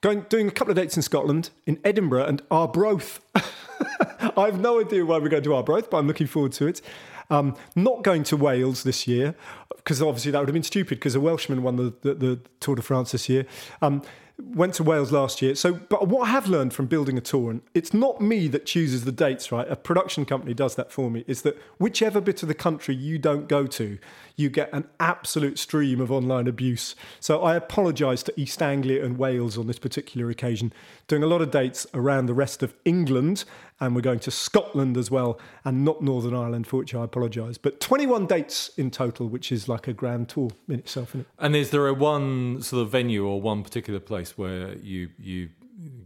Going 0.00 0.24
doing 0.28 0.46
a 0.46 0.52
couple 0.52 0.70
of 0.70 0.76
dates 0.76 0.96
in 0.96 1.02
Scotland, 1.02 1.50
in 1.66 1.80
Edinburgh 1.84 2.26
and 2.26 2.40
Arbroath. 2.52 3.20
I 3.34 4.46
have 4.46 4.60
no 4.60 4.80
idea 4.80 5.04
why 5.04 5.18
we're 5.18 5.28
going 5.28 5.42
to 5.42 5.54
Arbroath, 5.54 5.90
but 5.90 5.96
I'm 5.98 6.06
looking 6.06 6.28
forward 6.28 6.52
to 6.52 6.68
it. 6.68 6.80
Um, 7.30 7.56
not 7.76 8.02
going 8.02 8.24
to 8.24 8.36
Wales 8.36 8.84
this 8.84 9.06
year 9.06 9.34
because 9.76 10.00
obviously 10.00 10.30
that 10.32 10.38
would 10.38 10.48
have 10.48 10.54
been 10.54 10.62
stupid 10.62 10.98
because 10.98 11.14
a 11.14 11.20
Welshman 11.20 11.62
won 11.62 11.76
the, 11.76 11.94
the, 12.02 12.14
the 12.14 12.40
Tour 12.60 12.76
de 12.76 12.82
France 12.82 13.12
this 13.12 13.28
year. 13.28 13.46
Um, 13.82 14.02
went 14.38 14.72
to 14.74 14.84
Wales 14.84 15.10
last 15.10 15.42
year. 15.42 15.54
So, 15.54 15.72
but 15.72 16.06
what 16.06 16.28
I 16.28 16.30
have 16.30 16.46
learned 16.46 16.72
from 16.72 16.86
building 16.86 17.18
a 17.18 17.20
tour, 17.20 17.50
and 17.50 17.60
it's 17.74 17.92
not 17.92 18.20
me 18.20 18.46
that 18.48 18.66
chooses 18.66 19.04
the 19.04 19.12
dates, 19.12 19.50
right? 19.50 19.66
A 19.68 19.74
production 19.74 20.24
company 20.24 20.54
does 20.54 20.76
that 20.76 20.92
for 20.92 21.10
me, 21.10 21.24
is 21.26 21.42
that 21.42 21.60
whichever 21.78 22.20
bit 22.20 22.42
of 22.42 22.48
the 22.48 22.54
country 22.54 22.94
you 22.94 23.18
don't 23.18 23.48
go 23.48 23.66
to, 23.66 23.98
you 24.36 24.48
get 24.48 24.72
an 24.72 24.86
absolute 25.00 25.58
stream 25.58 26.00
of 26.00 26.12
online 26.12 26.46
abuse. 26.46 26.94
So 27.18 27.42
I 27.42 27.56
apologise 27.56 28.22
to 28.24 28.40
East 28.40 28.62
Anglia 28.62 29.04
and 29.04 29.18
Wales 29.18 29.58
on 29.58 29.66
this 29.66 29.78
particular 29.80 30.30
occasion. 30.30 30.72
Doing 31.08 31.24
a 31.24 31.26
lot 31.26 31.42
of 31.42 31.50
dates 31.50 31.86
around 31.92 32.26
the 32.26 32.34
rest 32.34 32.62
of 32.62 32.74
England, 32.84 33.44
and 33.80 33.94
we're 33.94 34.02
going 34.02 34.18
to 34.20 34.30
Scotland 34.30 34.96
as 34.96 35.10
well, 35.10 35.38
and 35.64 35.84
not 35.84 36.02
Northern 36.02 36.34
Ireland, 36.34 36.66
for 36.66 36.78
which 36.78 36.94
I 36.94 37.04
apologise. 37.04 37.58
But 37.58 37.80
21 37.80 38.26
dates 38.26 38.70
in 38.76 38.90
total, 38.90 39.28
which 39.28 39.52
is 39.52 39.68
like 39.68 39.86
a 39.88 39.92
grand 39.92 40.28
tour 40.28 40.50
in 40.68 40.80
itself. 40.80 41.14
It? 41.14 41.26
And 41.38 41.54
is 41.54 41.70
there 41.70 41.86
a 41.86 41.94
one 41.94 42.60
sort 42.62 42.82
of 42.82 42.90
venue 42.90 43.26
or 43.26 43.40
one 43.40 43.62
particular 43.62 44.00
place 44.00 44.36
where 44.36 44.74
you 44.76 45.10
you 45.18 45.50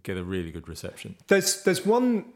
get 0.02 0.16
a 0.16 0.24
really 0.24 0.50
good 0.50 0.68
reception? 0.68 1.16
There's 1.28 1.62
there's 1.62 1.84
one 1.86 2.26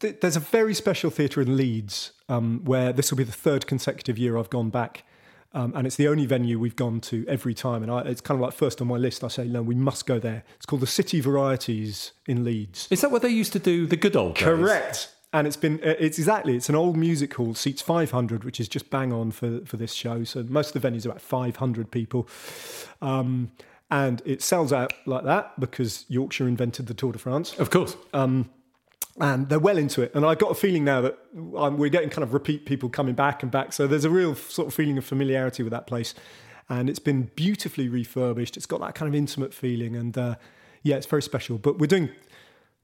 there's 0.00 0.36
a 0.36 0.40
very 0.40 0.74
special 0.74 1.10
theatre 1.10 1.40
in 1.40 1.56
Leeds 1.56 2.12
um, 2.28 2.62
where 2.64 2.92
this 2.92 3.10
will 3.10 3.18
be 3.18 3.24
the 3.24 3.32
third 3.32 3.66
consecutive 3.66 4.18
year 4.18 4.36
I've 4.36 4.50
gone 4.50 4.70
back. 4.70 5.04
Um, 5.52 5.72
and 5.74 5.86
it's 5.86 5.96
the 5.96 6.06
only 6.06 6.26
venue 6.26 6.58
we've 6.58 6.76
gone 6.76 7.00
to 7.02 7.24
every 7.26 7.54
time. 7.54 7.82
And 7.82 7.90
I, 7.90 8.02
it's 8.02 8.20
kind 8.20 8.38
of 8.38 8.42
like 8.42 8.54
first 8.54 8.80
on 8.80 8.86
my 8.86 8.96
list. 8.96 9.24
I 9.24 9.28
say, 9.28 9.46
no, 9.48 9.62
we 9.62 9.74
must 9.74 10.06
go 10.06 10.18
there. 10.18 10.44
It's 10.56 10.66
called 10.66 10.82
the 10.82 10.86
City 10.86 11.20
Varieties 11.20 12.12
in 12.26 12.44
Leeds. 12.44 12.86
Is 12.90 13.00
that 13.00 13.10
what 13.10 13.22
they 13.22 13.30
used 13.30 13.52
to 13.54 13.58
do 13.58 13.86
the 13.86 13.96
good 13.96 14.14
old 14.14 14.36
days? 14.36 14.44
Correct. 14.44 15.14
And 15.32 15.46
it's 15.46 15.56
been, 15.56 15.80
uh, 15.84 15.94
it's 15.98 16.18
exactly, 16.18 16.56
it's 16.56 16.68
an 16.68 16.74
old 16.74 16.96
music 16.96 17.34
hall, 17.34 17.54
seats 17.54 17.82
500, 17.82 18.42
which 18.44 18.58
is 18.58 18.68
just 18.68 18.90
bang 18.90 19.12
on 19.12 19.30
for, 19.30 19.64
for 19.64 19.76
this 19.76 19.92
show. 19.92 20.24
So 20.24 20.44
most 20.48 20.74
of 20.74 20.82
the 20.82 20.88
venues 20.88 21.06
are 21.06 21.10
about 21.10 21.22
500 21.22 21.90
people. 21.90 22.28
Um, 23.00 23.50
and 23.90 24.22
it 24.24 24.42
sells 24.42 24.72
out 24.72 24.92
like 25.06 25.24
that 25.24 25.58
because 25.58 26.04
Yorkshire 26.08 26.46
invented 26.46 26.86
the 26.86 26.94
Tour 26.94 27.12
de 27.12 27.18
France. 27.18 27.58
Of 27.58 27.70
course. 27.70 27.96
Um, 28.12 28.50
and 29.20 29.48
they're 29.48 29.58
well 29.58 29.76
into 29.76 30.02
it. 30.02 30.12
And 30.14 30.24
I 30.24 30.34
got 30.34 30.50
a 30.50 30.54
feeling 30.54 30.84
now 30.84 31.02
that 31.02 31.18
um, 31.56 31.76
we're 31.76 31.90
getting 31.90 32.08
kind 32.08 32.22
of 32.22 32.32
repeat 32.32 32.64
people 32.64 32.88
coming 32.88 33.14
back 33.14 33.42
and 33.42 33.52
back. 33.52 33.72
So 33.72 33.86
there's 33.86 34.04
a 34.04 34.10
real 34.10 34.34
sort 34.34 34.68
of 34.68 34.74
feeling 34.74 34.96
of 34.96 35.04
familiarity 35.04 35.62
with 35.62 35.72
that 35.72 35.86
place. 35.86 36.14
And 36.68 36.88
it's 36.88 36.98
been 36.98 37.30
beautifully 37.34 37.88
refurbished. 37.88 38.56
It's 38.56 38.66
got 38.66 38.80
that 38.80 38.94
kind 38.94 39.08
of 39.08 39.14
intimate 39.14 39.52
feeling. 39.52 39.94
And 39.94 40.16
uh, 40.16 40.36
yeah, 40.82 40.96
it's 40.96 41.06
very 41.06 41.22
special. 41.22 41.58
But 41.58 41.78
we're 41.78 41.86
doing 41.86 42.08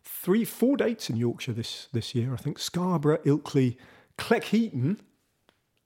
three, 0.05 0.45
four 0.45 0.77
dates 0.77 1.09
in 1.09 1.17
Yorkshire 1.17 1.55
this, 1.55 1.89
this 1.93 2.15
year. 2.15 2.35
I 2.35 2.37
think 2.37 2.59
Scarborough, 2.59 3.19
Ilkley, 3.19 3.77
Cleckheaton. 4.19 4.99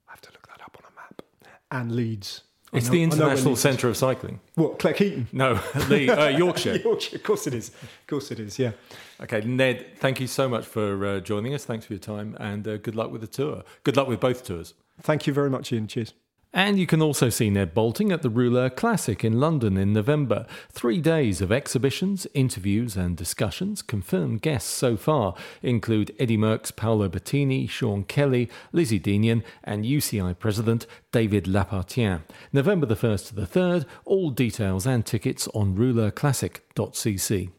I 0.08 0.12
have 0.12 0.20
to 0.22 0.32
look 0.32 0.48
that 0.48 0.62
up 0.62 0.76
on 0.82 0.90
a 0.90 0.94
map. 0.96 1.22
And 1.70 1.92
Leeds. 1.92 2.42
It's 2.72 2.88
the 2.88 3.02
international 3.02 3.56
centre 3.56 3.88
of 3.88 3.96
cycling. 3.96 4.40
What, 4.54 4.78
Cleckheaton? 4.78 5.26
No, 5.32 5.54
the, 5.88 6.10
uh, 6.10 6.28
Yorkshire. 6.38 6.76
Yorkshire, 6.76 7.16
of 7.16 7.22
course 7.22 7.46
it 7.46 7.54
is. 7.54 7.68
Of 7.68 8.06
course 8.06 8.30
it 8.30 8.38
is, 8.38 8.58
yeah. 8.58 8.72
Okay, 9.20 9.40
Ned, 9.40 9.98
thank 9.98 10.20
you 10.20 10.26
so 10.26 10.48
much 10.48 10.64
for 10.64 11.04
uh, 11.04 11.20
joining 11.20 11.52
us. 11.54 11.64
Thanks 11.64 11.84
for 11.84 11.92
your 11.94 12.00
time 12.00 12.36
and 12.38 12.66
uh, 12.66 12.76
good 12.76 12.94
luck 12.94 13.10
with 13.10 13.22
the 13.22 13.26
tour. 13.26 13.64
Good 13.82 13.96
luck 13.96 14.08
with 14.08 14.20
both 14.20 14.44
tours. 14.44 14.74
Thank 15.02 15.26
you 15.26 15.32
very 15.32 15.50
much, 15.50 15.72
Ian. 15.72 15.88
Cheers. 15.88 16.14
And 16.52 16.80
you 16.80 16.86
can 16.86 17.00
also 17.00 17.28
see 17.28 17.48
Ned 17.48 17.74
Boulting 17.74 18.10
at 18.10 18.22
the 18.22 18.28
Rouleur 18.28 18.70
Classic 18.70 19.24
in 19.24 19.38
London 19.38 19.76
in 19.76 19.92
November. 19.92 20.46
Three 20.68 21.00
days 21.00 21.40
of 21.40 21.52
exhibitions, 21.52 22.26
interviews, 22.34 22.96
and 22.96 23.16
discussions. 23.16 23.82
Confirmed 23.82 24.42
guests 24.42 24.68
so 24.68 24.96
far 24.96 25.36
include 25.62 26.14
Eddy 26.18 26.36
Merckx, 26.36 26.74
Paolo 26.74 27.08
Bettini, 27.08 27.70
Sean 27.70 28.02
Kelly, 28.02 28.50
Lizzie 28.72 28.98
Deignan, 28.98 29.44
and 29.62 29.84
UCI 29.84 30.36
President 30.36 30.88
David 31.12 31.46
Lappartient. 31.46 32.22
November 32.52 32.86
the 32.86 32.96
1st 32.96 33.28
to 33.28 33.34
the 33.36 33.46
3rd. 33.46 33.86
All 34.04 34.30
details 34.30 34.86
and 34.86 35.06
tickets 35.06 35.46
on 35.54 35.76
rouleurclassic.cc. 35.76 37.50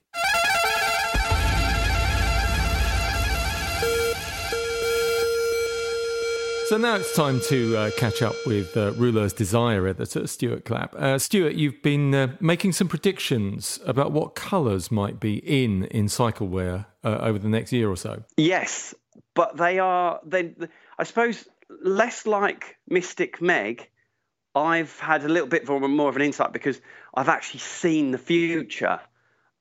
So 6.72 6.78
now 6.78 6.96
it's 6.96 7.14
time 7.14 7.42
to 7.48 7.76
uh, 7.76 7.92
catch 7.98 8.22
up 8.22 8.34
with 8.46 8.78
uh, 8.78 8.94
Rouleur's 8.94 9.34
Desire 9.34 9.88
editor, 9.88 10.26
Stuart 10.26 10.64
Clapp. 10.64 10.96
Uh, 10.96 11.20
Stuart, 11.20 11.56
you've 11.56 11.82
been 11.82 12.16
uh, 12.16 12.38
making 12.40 12.72
some 12.72 12.88
predictions 12.88 13.78
about 13.86 14.14
what 14.14 14.36
colours 14.36 14.90
might 14.90 15.20
be 15.20 15.40
in 15.40 15.84
in 15.88 16.06
cyclewear 16.06 16.86
uh, 17.04 17.18
over 17.20 17.38
the 17.38 17.50
next 17.50 17.74
year 17.74 17.90
or 17.90 17.98
so. 17.98 18.24
Yes, 18.38 18.96
but 19.34 19.58
they 19.58 19.80
are, 19.80 20.22
they, 20.26 20.56
I 20.98 21.04
suppose, 21.04 21.46
less 21.84 22.26
like 22.26 22.78
Mystic 22.88 23.42
Meg. 23.42 23.90
I've 24.56 24.98
had 24.98 25.26
a 25.26 25.28
little 25.28 25.50
bit 25.50 25.68
more 25.68 26.08
of 26.08 26.16
an 26.16 26.22
insight 26.22 26.54
because 26.54 26.80
I've 27.14 27.28
actually 27.28 27.60
seen 27.60 28.12
the 28.12 28.18
future 28.18 29.02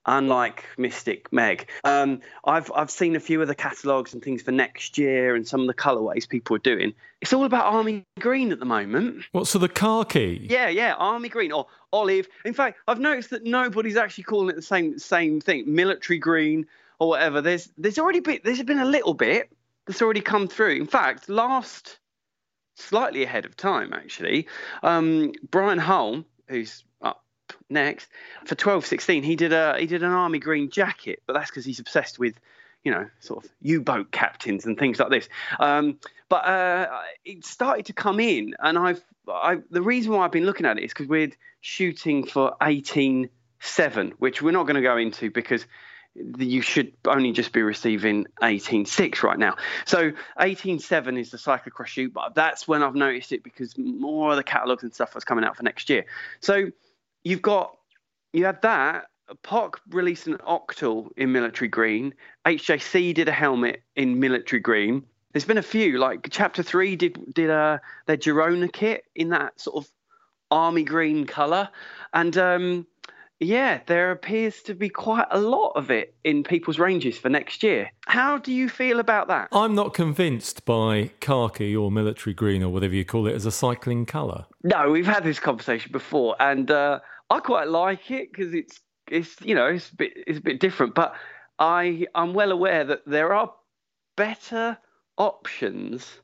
unlike 0.07 0.65
Mystic 0.79 1.33
Meg. 1.33 1.69
Um, 1.85 2.21
I've 2.45 2.71
I've 2.75 2.91
seen 2.91 3.17
a 3.17 3.21
few 3.21 3.41
of 3.43 3.49
the 3.49 3.55
catalogues 3.55 4.15
and 4.15 4.23
things 4.23 4.43
for 4.43 4.53
next 4.53 4.99
year 4.99 5.35
and 5.35 5.47
some 5.47 5.61
of 5.61 5.67
the 5.67 5.75
colourways 5.75 6.29
people 6.29 6.57
are 6.57 6.61
doing. 6.61 6.95
It's 7.21 7.33
all 7.33 7.45
about 7.45 7.67
army 7.67 8.05
green 8.19 8.53
at 8.53 8.59
the 8.59 8.65
moment. 8.65 9.25
What 9.33 9.47
so 9.47 9.59
the 9.59 9.69
khaki? 9.69 10.47
Yeah, 10.49 10.69
yeah, 10.69 10.95
army 10.95 11.29
green 11.29 11.53
or 11.53 11.67
olive. 11.93 12.29
In 12.45 12.55
fact, 12.55 12.79
I've 12.89 13.01
noticed 13.01 13.31
that 13.31 13.45
nobody's 13.45 13.97
actually 13.97 14.25
calling 14.25 14.51
it 14.51 14.57
the 14.57 14.63
same 14.63 14.99
same 14.99 15.41
thing, 15.41 15.65
military 15.67 16.19
green 16.19 16.67
or 16.99 17.09
whatever. 17.09 17.41
There's 17.41 17.71
there's 17.77 17.99
already 17.99 18.21
been 18.21 18.41
there's 18.45 18.63
been 18.63 18.79
a 18.79 18.87
little 18.87 19.15
bit 19.15 19.51
that's 19.87 20.03
already 20.03 20.21
come 20.21 20.49
through. 20.49 20.77
In 20.77 20.87
fact, 20.87 21.29
last 21.29 21.99
slightly 22.77 23.23
ahead 23.23 23.45
of 23.45 23.57
time 23.57 23.93
actually, 23.93 24.47
um, 24.83 25.33
Brian 25.51 25.79
Hull, 25.79 26.25
who's 26.49 26.85
next 27.69 28.09
for 28.45 28.55
12 28.55 28.87
16 28.87 29.23
he 29.23 29.37
did 29.37 29.53
a 29.53 29.79
he 29.79 29.87
did 29.87 30.03
an 30.03 30.11
army 30.11 30.39
green 30.39 30.71
jacket 30.71 31.23
but 31.27 31.33
that's 31.33 31.51
because 31.51 31.65
he's 31.65 31.81
obsessed 31.81 32.19
with 32.19 32.35
you 32.85 32.91
know, 32.91 33.07
sort 33.21 33.45
of 33.45 33.51
U-boat 33.61 34.11
captains 34.11 34.65
and 34.65 34.79
things 34.79 34.99
like 34.99 35.11
this. 35.11 35.29
Um, 35.59 35.99
but 36.29 36.47
uh, 36.47 36.89
it 37.25 37.45
started 37.45 37.87
to 37.87 37.93
come 37.93 38.21
in, 38.21 38.55
and 38.59 38.79
I've 38.79 39.03
I, 39.29 39.59
the 39.71 39.83
reason 39.83 40.13
why 40.13 40.25
I've 40.25 40.33
been 40.33 40.47
looking 40.47 40.67
at 40.67 40.79
it 40.79 40.85
is 40.85 40.93
because 40.93 41.07
we're 41.07 41.31
shooting 41.61 42.27
for 42.27 42.57
18.7, 42.61 44.13
which 44.19 44.43
we're 44.43 44.51
not 44.51 44.65
going 44.65 44.77
to 44.77 44.83
go 44.83 44.97
into 44.97 45.31
because 45.31 45.67
you 46.15 46.61
should 46.63 46.93
only 47.07 47.31
just 47.31 47.53
be 47.53 47.63
receiving 47.63 48.27
18.6 48.43 49.23
right 49.23 49.39
now. 49.39 49.57
So 49.85 50.11
18.7 50.41 51.21
is 51.21 51.31
the 51.31 51.37
cyclocross 51.37 51.87
shoot, 51.87 52.13
but 52.13 52.35
that's 52.35 52.67
when 52.67 52.83
I've 52.83 52.97
noticed 52.97 53.31
it 53.31 53.45
because 53.45 53.77
more 53.79 54.31
of 54.31 54.37
the 54.37 54.43
catalogues 54.43 54.83
and 54.83 54.93
stuff 54.93 55.15
was 55.15 55.25
coming 55.25 55.45
out 55.45 55.57
for 55.57 55.63
next 55.63 55.89
year. 55.91 56.07
So 56.41 56.71
you've 57.25 57.43
got 57.43 57.77
you 58.33 58.45
had 58.45 58.63
that. 58.63 59.07
POC 59.45 59.75
released 59.91 60.27
an 60.27 60.39
Octal 60.39 61.09
in 61.17 61.31
military 61.31 61.69
green. 61.69 62.15
HJC 62.47 63.15
did 63.15 63.29
a 63.29 63.33
helmet 63.33 63.83
in 63.95 64.19
military 64.19 64.61
green. 64.61 65.05
There's 65.33 65.45
been 65.45 65.59
a 65.59 65.63
few, 65.63 65.99
like 65.99 66.27
Chapter 66.31 66.63
Three 66.63 66.97
did 66.97 67.35
did 67.35 67.51
uh, 67.51 67.79
their 68.07 68.17
Girona 68.17 68.73
kit 68.73 69.05
in 69.15 69.29
that 69.29 69.61
sort 69.61 69.85
of 69.85 69.91
army 70.51 70.83
green 70.83 71.27
colour, 71.27 71.69
and 72.13 72.37
um, 72.37 72.87
yeah, 73.41 73.81
there 73.87 74.11
appears 74.11 74.61
to 74.63 74.75
be 74.75 74.91
quite 74.91 75.27
a 75.31 75.41
lot 75.41 75.71
of 75.71 75.91
it 75.91 76.15
in 76.25 76.45
people's 76.45 76.79
ranges 76.79 77.17
for 77.17 77.31
next 77.31 77.63
year. 77.63 77.91
How 78.07 78.37
do 78.37 78.53
you 78.53 78.69
feel 78.69 79.01
about 79.01 79.29
that? 79.29 79.49
I'm 79.51 79.75
not 79.75 79.95
convinced 79.95 80.67
by 80.67 81.11
khaki 81.21 81.75
or 81.75 81.91
military 81.91 82.35
green 82.35 82.63
or 82.63 82.69
whatever 82.69 82.95
you 82.95 83.07
call 83.07 83.27
it 83.27 83.35
as 83.35 83.47
a 83.47 83.51
cycling 83.51 84.05
colour. 84.05 84.45
No, 84.63 84.91
we've 84.91 85.07
had 85.07 85.25
this 85.25 85.41
conversation 85.41 85.91
before, 85.91 86.37
and 86.39 86.71
uh, 86.71 87.01
I 87.31 87.41
quite 87.41 87.69
like 87.69 88.11
it 88.11 88.31
because 88.31 88.53
it's 88.53 88.79
it's 89.11 89.41
you 89.41 89.55
know 89.55 89.67
it's 89.67 89.91
a 89.91 89.97
bit 89.97 90.13
it's 90.27 90.39
a 90.39 90.43
bit 90.43 90.61
different, 90.61 90.95
but 90.95 91.15
I 91.59 92.07
I'm 92.15 92.35
well 92.35 92.53
aware 92.53 92.85
that 92.85 93.07
there 93.07 93.33
are 93.33 93.55
better 94.17 94.77
options 95.17 96.21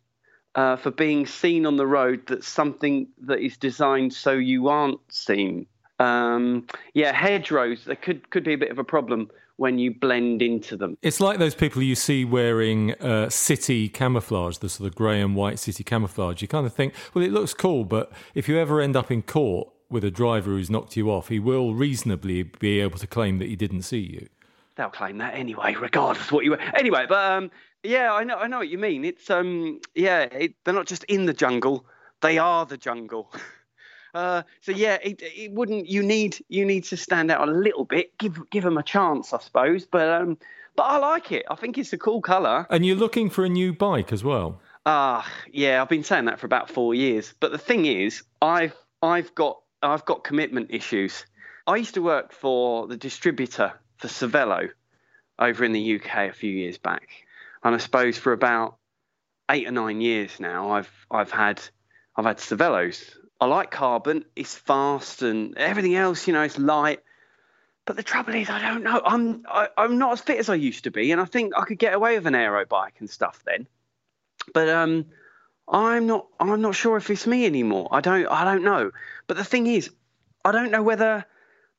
uh, 0.55 0.77
for 0.77 0.91
being 0.91 1.27
seen 1.27 1.65
on 1.65 1.79
the 1.79 1.87
road. 1.87 2.27
That's 2.27 2.47
something 2.47 3.09
that 3.23 3.41
is 3.41 3.57
designed 3.57 4.13
so 4.13 4.33
you 4.33 4.69
aren't 4.69 5.01
seen 5.09 5.67
um, 5.99 6.67
yeah, 6.95 7.13
hedgerows 7.13 7.85
there 7.85 7.97
could 7.97 8.31
could 8.31 8.45
be 8.45 8.55
a 8.55 8.59
bit 8.59 8.71
of 8.71 8.79
a 8.79 8.85
problem 8.85 9.31
when 9.57 9.79
you 9.79 9.95
blend 9.95 10.43
into 10.43 10.77
them. 10.77 10.99
It's 11.03 11.21
like 11.21 11.39
those 11.39 11.55
people 11.55 11.83
you 11.83 11.95
see 11.95 12.25
wearing 12.25 12.93
uh, 12.95 13.31
city 13.31 13.89
camouflage, 13.89 14.59
the 14.59 14.69
sort 14.69 14.89
of 14.89 14.95
grey 14.95 15.21
and 15.21 15.35
white 15.35 15.59
city 15.59 15.83
camouflage. 15.83 16.43
You 16.43 16.49
kind 16.49 16.67
of 16.67 16.75
think, 16.75 16.95
well, 17.15 17.25
it 17.25 17.33
looks 17.33 17.55
cool, 17.55 17.85
but 17.85 18.13
if 18.35 18.49
you 18.49 18.59
ever 18.59 18.81
end 18.81 18.97
up 18.97 19.11
in 19.11 19.23
court 19.23 19.69
with 19.89 20.05
a 20.05 20.11
driver 20.11 20.51
who's 20.51 20.69
knocked 20.69 20.97
you 20.97 21.11
off, 21.11 21.29
he 21.29 21.39
will 21.39 21.75
reasonably 21.75 22.43
be 22.43 22.81
able 22.81 22.99
to 22.99 23.07
claim 23.07 23.39
that 23.39 23.49
he 23.49 23.57
didn't 23.57 23.83
see 23.83 23.99
you. 23.99 24.29
They'll 24.77 24.91
claim 24.91 25.19
that 25.19 25.35
anyway, 25.35 25.75
regardless 25.75 26.27
of 26.27 26.33
what 26.33 26.45
you 26.45 26.51
were. 26.51 26.61
Anyway, 26.75 27.07
but 27.09 27.33
um, 27.33 27.51
yeah, 27.83 28.13
I 28.13 28.25
know, 28.25 28.37
I 28.37 28.47
know 28.47 28.59
what 28.59 28.69
you 28.69 28.77
mean. 28.77 29.07
It's 29.07 29.31
um, 29.31 29.81
yeah, 29.95 30.23
it, 30.23 30.55
they're 30.65 30.75
not 30.75 30.87
just 30.87 31.05
in 31.05 31.25
the 31.25 31.33
jungle; 31.33 31.87
they 32.21 32.37
are 32.37 32.67
the 32.67 32.77
jungle. 32.77 33.33
Uh, 34.15 34.43
so 34.61 34.73
yeah, 34.73 34.99
it, 35.03 35.23
it 35.23 35.53
wouldn't. 35.53 35.89
You 35.89 36.03
need 36.03 36.39
you 36.49 36.65
need 36.65 36.85
to 36.85 36.97
stand 36.97 37.31
out 37.31 37.49
a 37.49 37.53
little 37.53 37.85
bit. 37.85 38.17
Give 38.19 38.49
give 38.51 38.65
them 38.65 38.79
a 38.79 38.83
chance, 38.83 39.33
I 39.33 39.39
suppose. 39.41 39.85
But 39.85 40.09
um, 40.09 40.39
but 40.77 40.85
I 40.85 40.99
like 40.99 41.33
it. 41.33 41.47
I 41.51 41.55
think 41.55 41.79
it's 41.79 41.93
a 41.93 41.99
cool 41.99 42.21
colour. 42.21 42.67
And 42.71 42.85
you're 42.85 42.97
looking 42.97 43.31
for 43.31 43.45
a 43.45 43.49
new 43.49 43.73
bike 43.73 44.13
as 44.13 44.23
well. 44.25 44.61
Ah, 44.85 45.25
uh, 45.25 45.29
yeah. 45.53 45.83
I've 45.83 45.89
been 45.89 46.05
saying 46.05 46.27
that 46.27 46.39
for 46.39 46.47
about 46.47 46.71
four 46.71 46.95
years. 46.95 47.35
But 47.41 47.53
the 47.53 47.59
thing 47.59 47.87
is, 47.87 48.23
I've 48.41 48.75
I've 49.03 49.35
got 49.35 49.61
I've 49.83 50.05
got 50.05 50.25
commitment 50.25 50.71
issues. 50.71 51.25
I 51.67 51.77
used 51.77 51.95
to 51.95 52.03
work 52.03 52.33
for 52.33 52.87
the 52.87 52.97
distributor 52.97 53.73
for 53.99 54.09
Cervelo 54.09 54.71
over 55.39 55.65
in 55.65 55.73
the 55.73 55.97
UK 55.97 56.31
a 56.31 56.33
few 56.33 56.51
years 56.51 56.79
back, 56.79 57.09
and 57.65 57.75
I 57.75 57.79
suppose 57.79 58.17
for 58.17 58.33
about 58.33 58.77
eight 59.51 59.67
or 59.67 59.73
nine 59.73 60.01
years 60.01 60.41
now, 60.41 60.71
I've 60.71 61.07
I've 61.11 61.31
had 61.31 61.61
I've 62.17 62.25
had 62.25 62.39
Cervelos 62.39 63.17
I 63.41 63.47
like 63.47 63.71
carbon. 63.71 64.25
It's 64.35 64.55
fast 64.55 65.23
and 65.23 65.57
everything 65.59 65.95
else. 65.95 66.27
You 66.27 66.33
know, 66.33 66.43
it's 66.43 66.59
light. 66.59 67.01
But 67.85 67.97
the 67.97 68.03
trouble 68.03 68.35
is, 68.35 68.51
I 68.51 68.61
don't 68.61 68.83
know. 68.83 69.01
I'm 69.05 69.45
I, 69.49 69.65
am 69.65 69.69
i 69.77 69.85
am 69.85 69.99
not 69.99 70.13
as 70.13 70.21
fit 70.21 70.39
as 70.39 70.49
I 70.49 70.55
used 70.55 70.85
to 70.85 70.91
be, 70.91 71.13
and 71.13 71.21
I 71.21 71.25
think 71.25 71.53
I 71.57 71.65
could 71.65 71.79
get 71.79 71.95
away 71.95 72.17
with 72.17 72.27
an 72.27 72.35
aero 72.35 72.65
bike 72.67 72.97
and 72.99 73.09
stuff 73.09 73.43
then. 73.47 73.69
But 74.53 74.69
um, 74.69 75.07
I'm 75.69 76.07
not. 76.07 76.27
I'm 76.41 76.61
not 76.61 76.75
sure 76.75 76.97
if 76.97 77.11
it's 77.11 77.27
me 77.27 77.47
anymore. 77.47 77.89
I 77.93 78.01
don't. 78.01 78.27
I 78.27 78.45
don't 78.45 78.65
know. 78.65 78.91
But 79.27 79.37
the 79.37 79.45
thing 79.45 79.67
is, 79.67 79.91
I 80.45 80.53
don't 80.53 80.71
know 80.71 80.83
whether. 80.83 81.25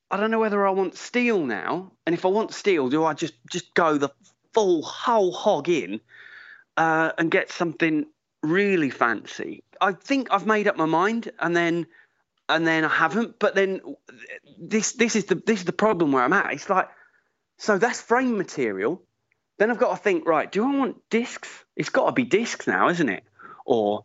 I 0.10 0.16
don't 0.16 0.32
know 0.32 0.40
whether 0.40 0.66
I 0.66 0.72
want 0.72 0.96
steel 0.96 1.46
now, 1.46 1.92
and 2.06 2.14
if 2.14 2.24
I 2.24 2.30
want 2.30 2.54
steel, 2.54 2.90
do 2.90 3.04
I 3.04 3.14
just 3.14 3.34
just 3.50 3.74
go 3.74 3.98
the 3.98 4.10
full 4.54 4.82
whole 4.84 5.34
hog 5.34 5.68
in 5.68 6.00
uh, 6.78 7.12
and 7.18 7.30
get 7.30 7.52
something 7.52 8.06
really 8.44 8.90
fancy. 8.90 9.64
I 9.82 9.94
think 9.94 10.30
I've 10.32 10.46
made 10.46 10.68
up 10.68 10.78
my 10.78 10.86
mind, 10.86 11.32
and 11.40 11.56
then 11.56 11.88
and 12.50 12.66
then 12.66 12.86
I 12.86 12.90
haven't. 12.90 13.40
But 13.40 13.56
then 13.56 13.82
this 14.60 14.94
this 14.94 15.16
is 15.16 15.26
the 15.26 15.36
this 15.36 15.60
is 15.60 15.66
the 15.66 15.74
problem 15.74 16.12
where 16.12 16.24
I'm 16.24 16.34
at. 16.34 16.54
It's 16.54 16.70
like 16.70 16.90
so 17.58 17.78
that's 17.78 18.02
frame 18.02 18.38
material. 18.38 19.02
Then 19.58 19.72
I've 19.72 19.80
got 19.80 19.92
to 19.92 19.98
think 19.98 20.28
right. 20.28 20.52
Do 20.52 20.64
I 20.64 20.76
want 20.76 20.98
discs? 21.10 21.50
It's 21.76 21.90
got 21.90 22.06
to 22.06 22.12
be 22.12 22.24
discs 22.24 22.68
now, 22.68 22.90
isn't 22.90 23.10
it? 23.10 23.24
Or 23.66 24.04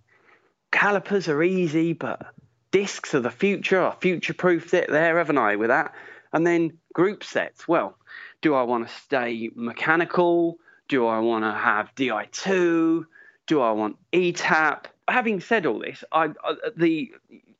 calipers 0.70 1.28
are 1.28 1.42
easy, 1.42 1.92
but 1.92 2.34
discs 2.70 3.14
are 3.14 3.20
the 3.20 3.30
future. 3.30 3.82
I 3.82 3.94
future 3.94 4.34
proofed 4.34 4.72
it 4.74 4.90
there, 4.90 5.18
haven't 5.18 5.38
I? 5.38 5.56
With 5.56 5.68
that, 5.68 5.94
and 6.32 6.46
then 6.46 6.78
group 6.94 7.22
sets. 7.22 7.68
Well, 7.68 7.96
do 8.40 8.54
I 8.54 8.62
want 8.62 8.88
to 8.88 8.94
stay 8.94 9.50
mechanical? 9.54 10.56
Do 10.88 11.06
I 11.06 11.20
want 11.20 11.44
to 11.44 11.52
have 11.52 11.94
Di2? 11.94 13.04
Do 13.46 13.60
I 13.60 13.72
want 13.72 13.96
ETAP? 14.12 14.86
Having 15.08 15.40
said 15.40 15.66
all 15.66 15.80
this, 15.80 16.04
I, 16.12 16.30
I, 16.44 16.54
the 16.76 17.12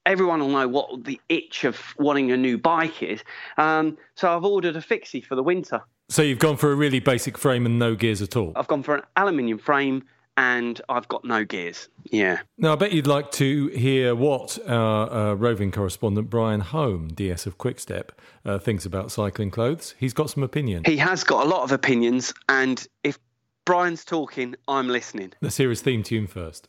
everyone 0.07 0.40
will 0.40 0.48
know 0.48 0.68
what 0.68 1.05
the 1.05 1.20
itch 1.28 1.64
of 1.64 1.78
wanting 1.98 2.31
a 2.31 2.37
new 2.37 2.59
bike 2.59 3.02
is. 3.02 3.22
Um, 3.59 3.98
so 4.14 4.35
I've 4.35 4.44
ordered 4.44 4.76
a 4.76 4.81
fixie 4.83 5.20
for 5.20 5.35
the 5.35 5.42
winter. 5.42 5.83
So 6.09 6.22
you've 6.22 6.38
gone 6.38 6.57
for 6.57 6.72
a 6.72 6.74
really 6.74 7.00
basic 7.00 7.38
frame 7.38 7.66
and 7.66 7.78
no 7.78 7.94
gears 7.94 8.20
at 8.22 8.37
all. 8.37 8.52
I've 8.57 8.68
gone 8.68 8.83
for 8.83 8.96
an 8.96 9.02
aluminium 9.16 9.59
frame 9.59 10.05
and 10.37 10.81
I've 10.88 11.09
got 11.09 11.24
no 11.24 11.44
gears. 11.44 11.88
Yeah. 12.11 12.40
Now, 12.59 12.72
I 12.72 12.76
bet 12.76 12.92
you'd 12.92 13.07
like 13.07 13.31
to 13.33 13.68
hear 13.68 14.14
what 14.14 14.59
our 14.68 15.11
uh, 15.11 15.35
roving 15.35 15.70
correspondent 15.70 16.31
Brian 16.31 16.61
Holm, 16.61 17.09
DS 17.09 17.46
of 17.46 17.59
Quickstep, 17.59 18.11
uh, 18.44 18.59
thinks 18.59 18.87
about 18.87 19.12
cycling 19.12 19.50
clothes. 19.50 19.94
He's 19.98 20.14
got 20.14 20.31
some 20.31 20.42
opinion. 20.42 20.83
He 20.87 20.96
has 20.96 21.22
got 21.22 21.46
a 21.46 21.48
lot 21.48 21.62
of 21.62 21.72
opinions, 21.72 22.33
and 22.48 22.87
if 23.05 23.18
Brian's 23.64 24.05
talking, 24.05 24.55
I'm 24.68 24.88
listening. 24.88 25.33
Let's 25.40 25.57
hear 25.57 25.70
his 25.70 25.83
theme 25.83 26.02
tune 26.02 26.26
first. 26.26 26.68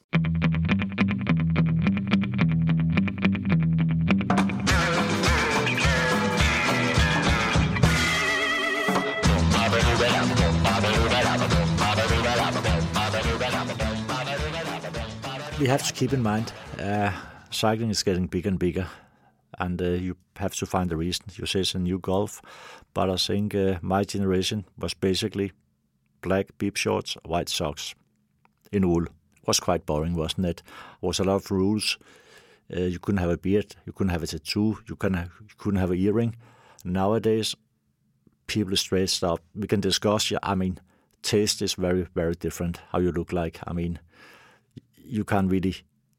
We 15.64 15.70
have 15.70 15.88
to 15.88 15.94
keep 15.94 16.12
in 16.12 16.22
mind 16.22 16.52
uh, 16.78 17.14
cycling 17.50 17.90
is 17.90 18.04
getting 18.04 18.28
bigger 18.28 18.50
and 18.50 18.60
bigger, 18.60 18.86
and 19.58 19.82
uh, 19.82 19.92
you 19.92 20.18
have 20.36 20.54
to 20.56 20.66
find 20.66 20.90
the 20.90 20.98
reason. 20.98 21.24
You 21.36 21.46
say 21.46 21.62
it's 21.62 21.74
a 21.74 21.80
new 21.80 22.00
golf, 22.00 22.42
but 22.94 23.10
I 23.10 23.16
think 23.16 23.56
uh, 23.56 23.80
my 23.82 24.04
generation 24.04 24.66
was 24.78 24.94
basically 24.94 25.54
black 26.20 26.48
bib 26.58 26.76
shorts, 26.76 27.16
white 27.24 27.48
socks 27.48 27.96
in 28.74 28.90
wool. 28.90 29.06
It 29.06 29.48
was 29.48 29.62
quite 29.62 29.86
boring, 29.86 30.16
wasn't 30.16 30.48
it? 30.48 30.64
Was 31.00 31.20
a 31.20 31.24
lot 31.24 31.36
of 31.36 31.50
rules. 31.50 31.98
Uh, 32.70 32.82
you 32.82 33.00
couldn't 33.00 33.22
have 33.22 33.32
a 33.32 33.38
beard, 33.38 33.74
you 33.86 33.94
couldn't 33.94 34.12
have 34.12 34.24
a 34.24 34.28
tattoo, 34.28 34.80
you, 34.90 34.98
couldn't 34.98 35.18
have, 35.18 35.32
you 35.40 35.56
couldn't 35.58 35.80
have 35.80 35.92
an 35.92 35.98
earring. 35.98 36.36
Nowadays, 36.84 37.56
people 38.48 38.76
dressed 38.76 39.24
up. 39.24 39.40
We 39.56 39.68
can 39.68 39.80
discuss. 39.80 40.30
Yeah, 40.30 40.40
I 40.44 40.56
mean, 40.56 40.82
taste 41.22 41.62
is 41.62 41.76
very, 41.76 42.06
very 42.14 42.36
different. 42.36 42.82
How 42.92 43.00
you 43.00 43.14
look 43.14 43.32
like. 43.32 43.62
I 43.66 43.72
mean, 43.72 44.00
you 45.04 45.24
can't 45.24 45.52
really 45.52 45.76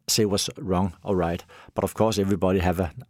say 0.08 0.24
what's 0.24 0.50
wrong 0.58 0.94
or 1.02 1.16
right. 1.16 1.44
But 1.74 1.84
of 1.84 1.94
course, 1.94 2.18
everybody 2.18 2.58
have 2.58 2.80
an 2.80 3.04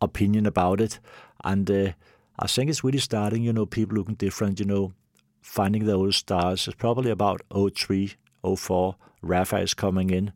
opinion 0.00 0.46
about 0.46 0.80
it, 0.80 1.00
and 1.42 1.70
uh, 1.70 1.92
I 2.38 2.46
think 2.46 2.70
it's 2.70 2.84
really 2.84 2.98
starting. 2.98 3.42
You 3.42 3.52
know, 3.52 3.66
people 3.66 3.96
looking 3.96 4.14
different. 4.14 4.60
You 4.60 4.66
know, 4.66 4.92
finding 5.40 5.84
the 5.84 5.92
old 5.92 6.14
stars. 6.14 6.66
It's 6.66 6.76
probably 6.76 7.10
about 7.10 7.42
03, 7.52 8.14
04. 8.42 8.96
Rapha 9.22 9.62
is 9.62 9.74
coming 9.74 10.10
in, 10.10 10.32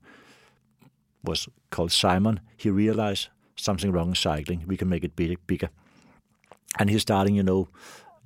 was 1.25 1.49
called 1.71 1.93
Simon. 1.93 2.41
He 2.57 2.71
realized 2.71 3.29
something 3.57 3.93
wrong 3.93 4.11
in 4.11 4.15
cycling. 4.15 4.65
We 4.67 4.77
can 4.77 4.89
make 4.89 5.05
it 5.05 5.17
big, 5.17 5.39
bigger. 5.47 5.71
And 6.79 6.89
he's 6.91 7.03
starting, 7.03 7.35
you 7.35 7.43
know, 7.43 7.69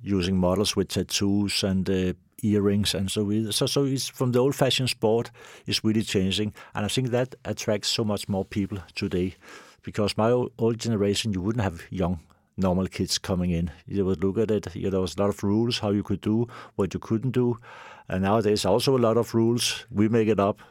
using 0.03 0.37
models 0.37 0.75
with 0.75 0.89
tattoos 0.89 1.63
and 1.63 1.89
uh, 1.89 2.13
earrings 2.43 2.93
and 2.93 3.09
so 3.09 3.21
on. 3.21 3.51
So, 3.51 3.65
so 3.65 3.85
it's 3.85 4.07
from 4.07 4.33
the 4.33 4.39
old-fashioned 4.39 4.89
sport 4.89 5.31
is 5.65 5.83
really 5.83 6.03
changing, 6.03 6.53
and 6.75 6.85
I 6.85 6.89
think 6.89 7.09
that 7.09 7.35
attracts 7.45 7.87
so 7.87 8.03
much 8.03 8.27
more 8.27 8.45
people 8.45 8.79
today. 8.95 9.35
Because 9.81 10.17
my 10.17 10.29
old 10.31 10.77
generation, 10.77 11.33
you 11.33 11.41
wouldn't 11.41 11.63
have 11.63 11.83
young 11.89 12.19
normal 12.57 12.87
kids 12.87 13.17
coming 13.17 13.51
in. 13.51 13.71
You 13.87 14.05
would 14.05 14.23
look 14.23 14.37
at 14.37 14.51
it. 14.51 14.75
You 14.75 14.83
know, 14.83 14.89
there 14.91 15.01
was 15.01 15.15
a 15.15 15.21
lot 15.21 15.29
of 15.29 15.43
rules 15.43 15.79
how 15.79 15.89
you 15.89 16.03
could 16.03 16.21
do 16.21 16.47
what 16.75 16.93
you 16.93 16.99
couldn't 16.99 17.31
do, 17.31 17.57
and 18.07 18.23
nowadays 18.23 18.65
also 18.65 18.97
a 18.97 18.99
lot 18.99 19.17
of 19.17 19.33
rules. 19.33 19.85
We 19.91 20.07
make 20.09 20.27
it 20.27 20.39
up. 20.39 20.61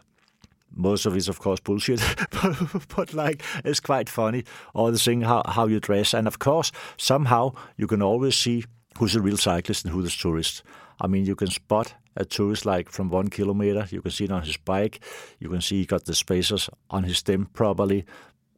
Most 0.74 1.04
of 1.04 1.14
it's 1.14 1.28
of 1.28 1.38
course 1.38 1.60
bullshit, 1.60 2.00
but, 2.30 2.86
but 2.96 3.12
like 3.12 3.42
it's 3.64 3.80
quite 3.80 4.08
funny. 4.08 4.44
All 4.74 4.90
the 4.90 4.98
thing 4.98 5.20
how 5.22 5.42
how 5.46 5.66
you 5.66 5.80
dress, 5.80 6.14
and 6.14 6.26
of 6.26 6.38
course 6.38 6.72
somehow 6.96 7.52
you 7.76 7.86
can 7.86 8.00
always 8.00 8.36
see 8.36 8.64
who's 8.98 9.16
a 9.16 9.20
real 9.20 9.36
cyclist 9.36 9.84
and 9.84 9.92
who's 9.92 10.14
a 10.14 10.18
tourist. 10.18 10.62
I 11.00 11.06
mean, 11.06 11.24
you 11.24 11.34
can 11.34 11.48
spot 11.48 11.94
a 12.16 12.24
tourist 12.24 12.66
like 12.66 12.90
from 12.90 13.10
one 13.10 13.28
kilometer. 13.28 13.86
You 13.90 14.02
can 14.02 14.10
see 14.10 14.24
it 14.24 14.32
on 14.32 14.42
his 14.42 14.56
bike. 14.56 15.00
You 15.38 15.48
can 15.48 15.60
see 15.60 15.80
he 15.80 15.86
got 15.86 16.04
the 16.04 16.14
spacers 16.14 16.68
on 16.90 17.04
his 17.04 17.18
stem 17.18 17.46
properly, 17.46 18.04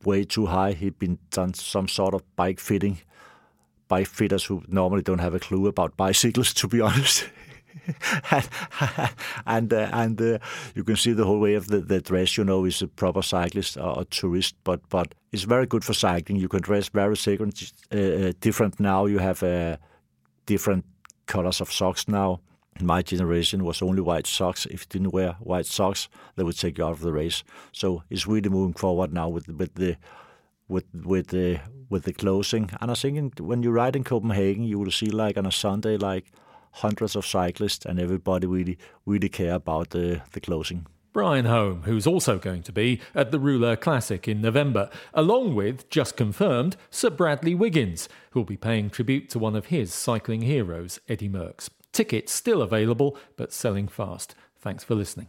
way 0.04 0.24
too 0.24 0.46
high. 0.46 0.72
He'd 0.72 0.98
been 0.98 1.18
done 1.30 1.54
some 1.54 1.88
sort 1.88 2.14
of 2.14 2.22
bike 2.36 2.60
fitting. 2.60 2.98
Bike 3.88 4.08
fitters 4.08 4.44
who 4.44 4.62
normally 4.66 5.02
don't 5.02 5.18
have 5.18 5.34
a 5.34 5.40
clue 5.40 5.66
about 5.66 5.96
bicycles, 5.96 6.54
to 6.54 6.68
be 6.68 6.80
honest. 6.88 7.28
and 8.30 8.48
and, 9.46 9.72
uh, 9.72 9.88
and 9.92 10.20
uh, 10.20 10.38
you 10.74 10.84
can 10.84 10.96
see 10.96 11.12
the 11.12 11.24
whole 11.24 11.40
way 11.40 11.54
of 11.54 11.66
the, 11.66 11.80
the 11.80 12.00
dress. 12.00 12.36
You 12.36 12.44
know, 12.44 12.64
is 12.64 12.82
a 12.82 12.88
proper 12.88 13.22
cyclist 13.22 13.76
or 13.76 14.00
a 14.00 14.04
tourist, 14.04 14.54
but 14.64 14.80
but 14.88 15.14
it's 15.32 15.42
very 15.42 15.66
good 15.66 15.84
for 15.84 15.92
cycling. 15.92 16.38
You 16.38 16.48
can 16.48 16.62
dress 16.62 16.88
very 16.88 17.14
different, 17.14 17.72
uh, 17.92 17.96
uh, 17.96 18.32
different 18.40 18.80
now. 18.80 19.06
You 19.06 19.18
have 19.18 19.42
uh, 19.42 19.76
different 20.46 20.84
colors 21.26 21.60
of 21.60 21.72
socks 21.72 22.08
now. 22.08 22.40
In 22.80 22.86
my 22.86 23.02
generation 23.02 23.64
was 23.64 23.82
only 23.82 24.02
white 24.02 24.26
socks. 24.26 24.66
If 24.66 24.80
you 24.82 24.86
didn't 24.88 25.12
wear 25.12 25.32
white 25.40 25.66
socks, 25.66 26.08
they 26.34 26.42
would 26.42 26.58
take 26.58 26.78
you 26.78 26.84
out 26.84 26.92
of 26.92 27.00
the 27.00 27.12
race. 27.12 27.44
So 27.72 28.02
it's 28.10 28.26
really 28.26 28.50
moving 28.50 28.74
forward 28.74 29.12
now 29.12 29.28
with 29.28 29.48
with 29.48 29.74
the 29.74 29.96
with 30.68 30.84
with 30.92 31.28
the 31.28 31.60
with 31.88 32.02
the 32.04 32.12
closing. 32.12 32.70
And 32.80 32.90
I 32.90 32.94
think 32.94 33.38
when 33.38 33.62
you 33.62 33.70
ride 33.70 33.96
in 33.96 34.04
Copenhagen, 34.04 34.64
you 34.64 34.78
will 34.78 34.90
see 34.90 35.10
like 35.10 35.38
on 35.38 35.46
a 35.46 35.52
Sunday 35.52 35.96
like 35.96 36.32
hundreds 36.72 37.14
of 37.14 37.24
cyclists, 37.24 37.86
and 37.86 38.00
everybody 38.00 38.46
really 38.46 38.78
really 39.06 39.28
care 39.28 39.54
about 39.54 39.90
the 39.90 40.22
the 40.32 40.40
closing. 40.40 40.86
Brian 41.14 41.44
Holm, 41.44 41.82
who's 41.84 42.08
also 42.08 42.40
going 42.40 42.64
to 42.64 42.72
be 42.72 43.00
at 43.14 43.30
the 43.30 43.38
Rouleur 43.38 43.76
Classic 43.76 44.26
in 44.26 44.42
November, 44.42 44.90
along 45.14 45.54
with, 45.54 45.88
just 45.88 46.16
confirmed, 46.16 46.76
Sir 46.90 47.08
Bradley 47.08 47.54
Wiggins, 47.54 48.08
who'll 48.32 48.42
be 48.42 48.56
paying 48.56 48.90
tribute 48.90 49.30
to 49.30 49.38
one 49.38 49.54
of 49.54 49.66
his 49.66 49.94
cycling 49.94 50.42
heroes, 50.42 50.98
Eddy 51.08 51.28
Merckx. 51.28 51.70
Tickets 51.92 52.32
still 52.32 52.60
available, 52.60 53.16
but 53.36 53.52
selling 53.52 53.86
fast. 53.86 54.34
Thanks 54.58 54.82
for 54.82 54.96
listening. 54.96 55.28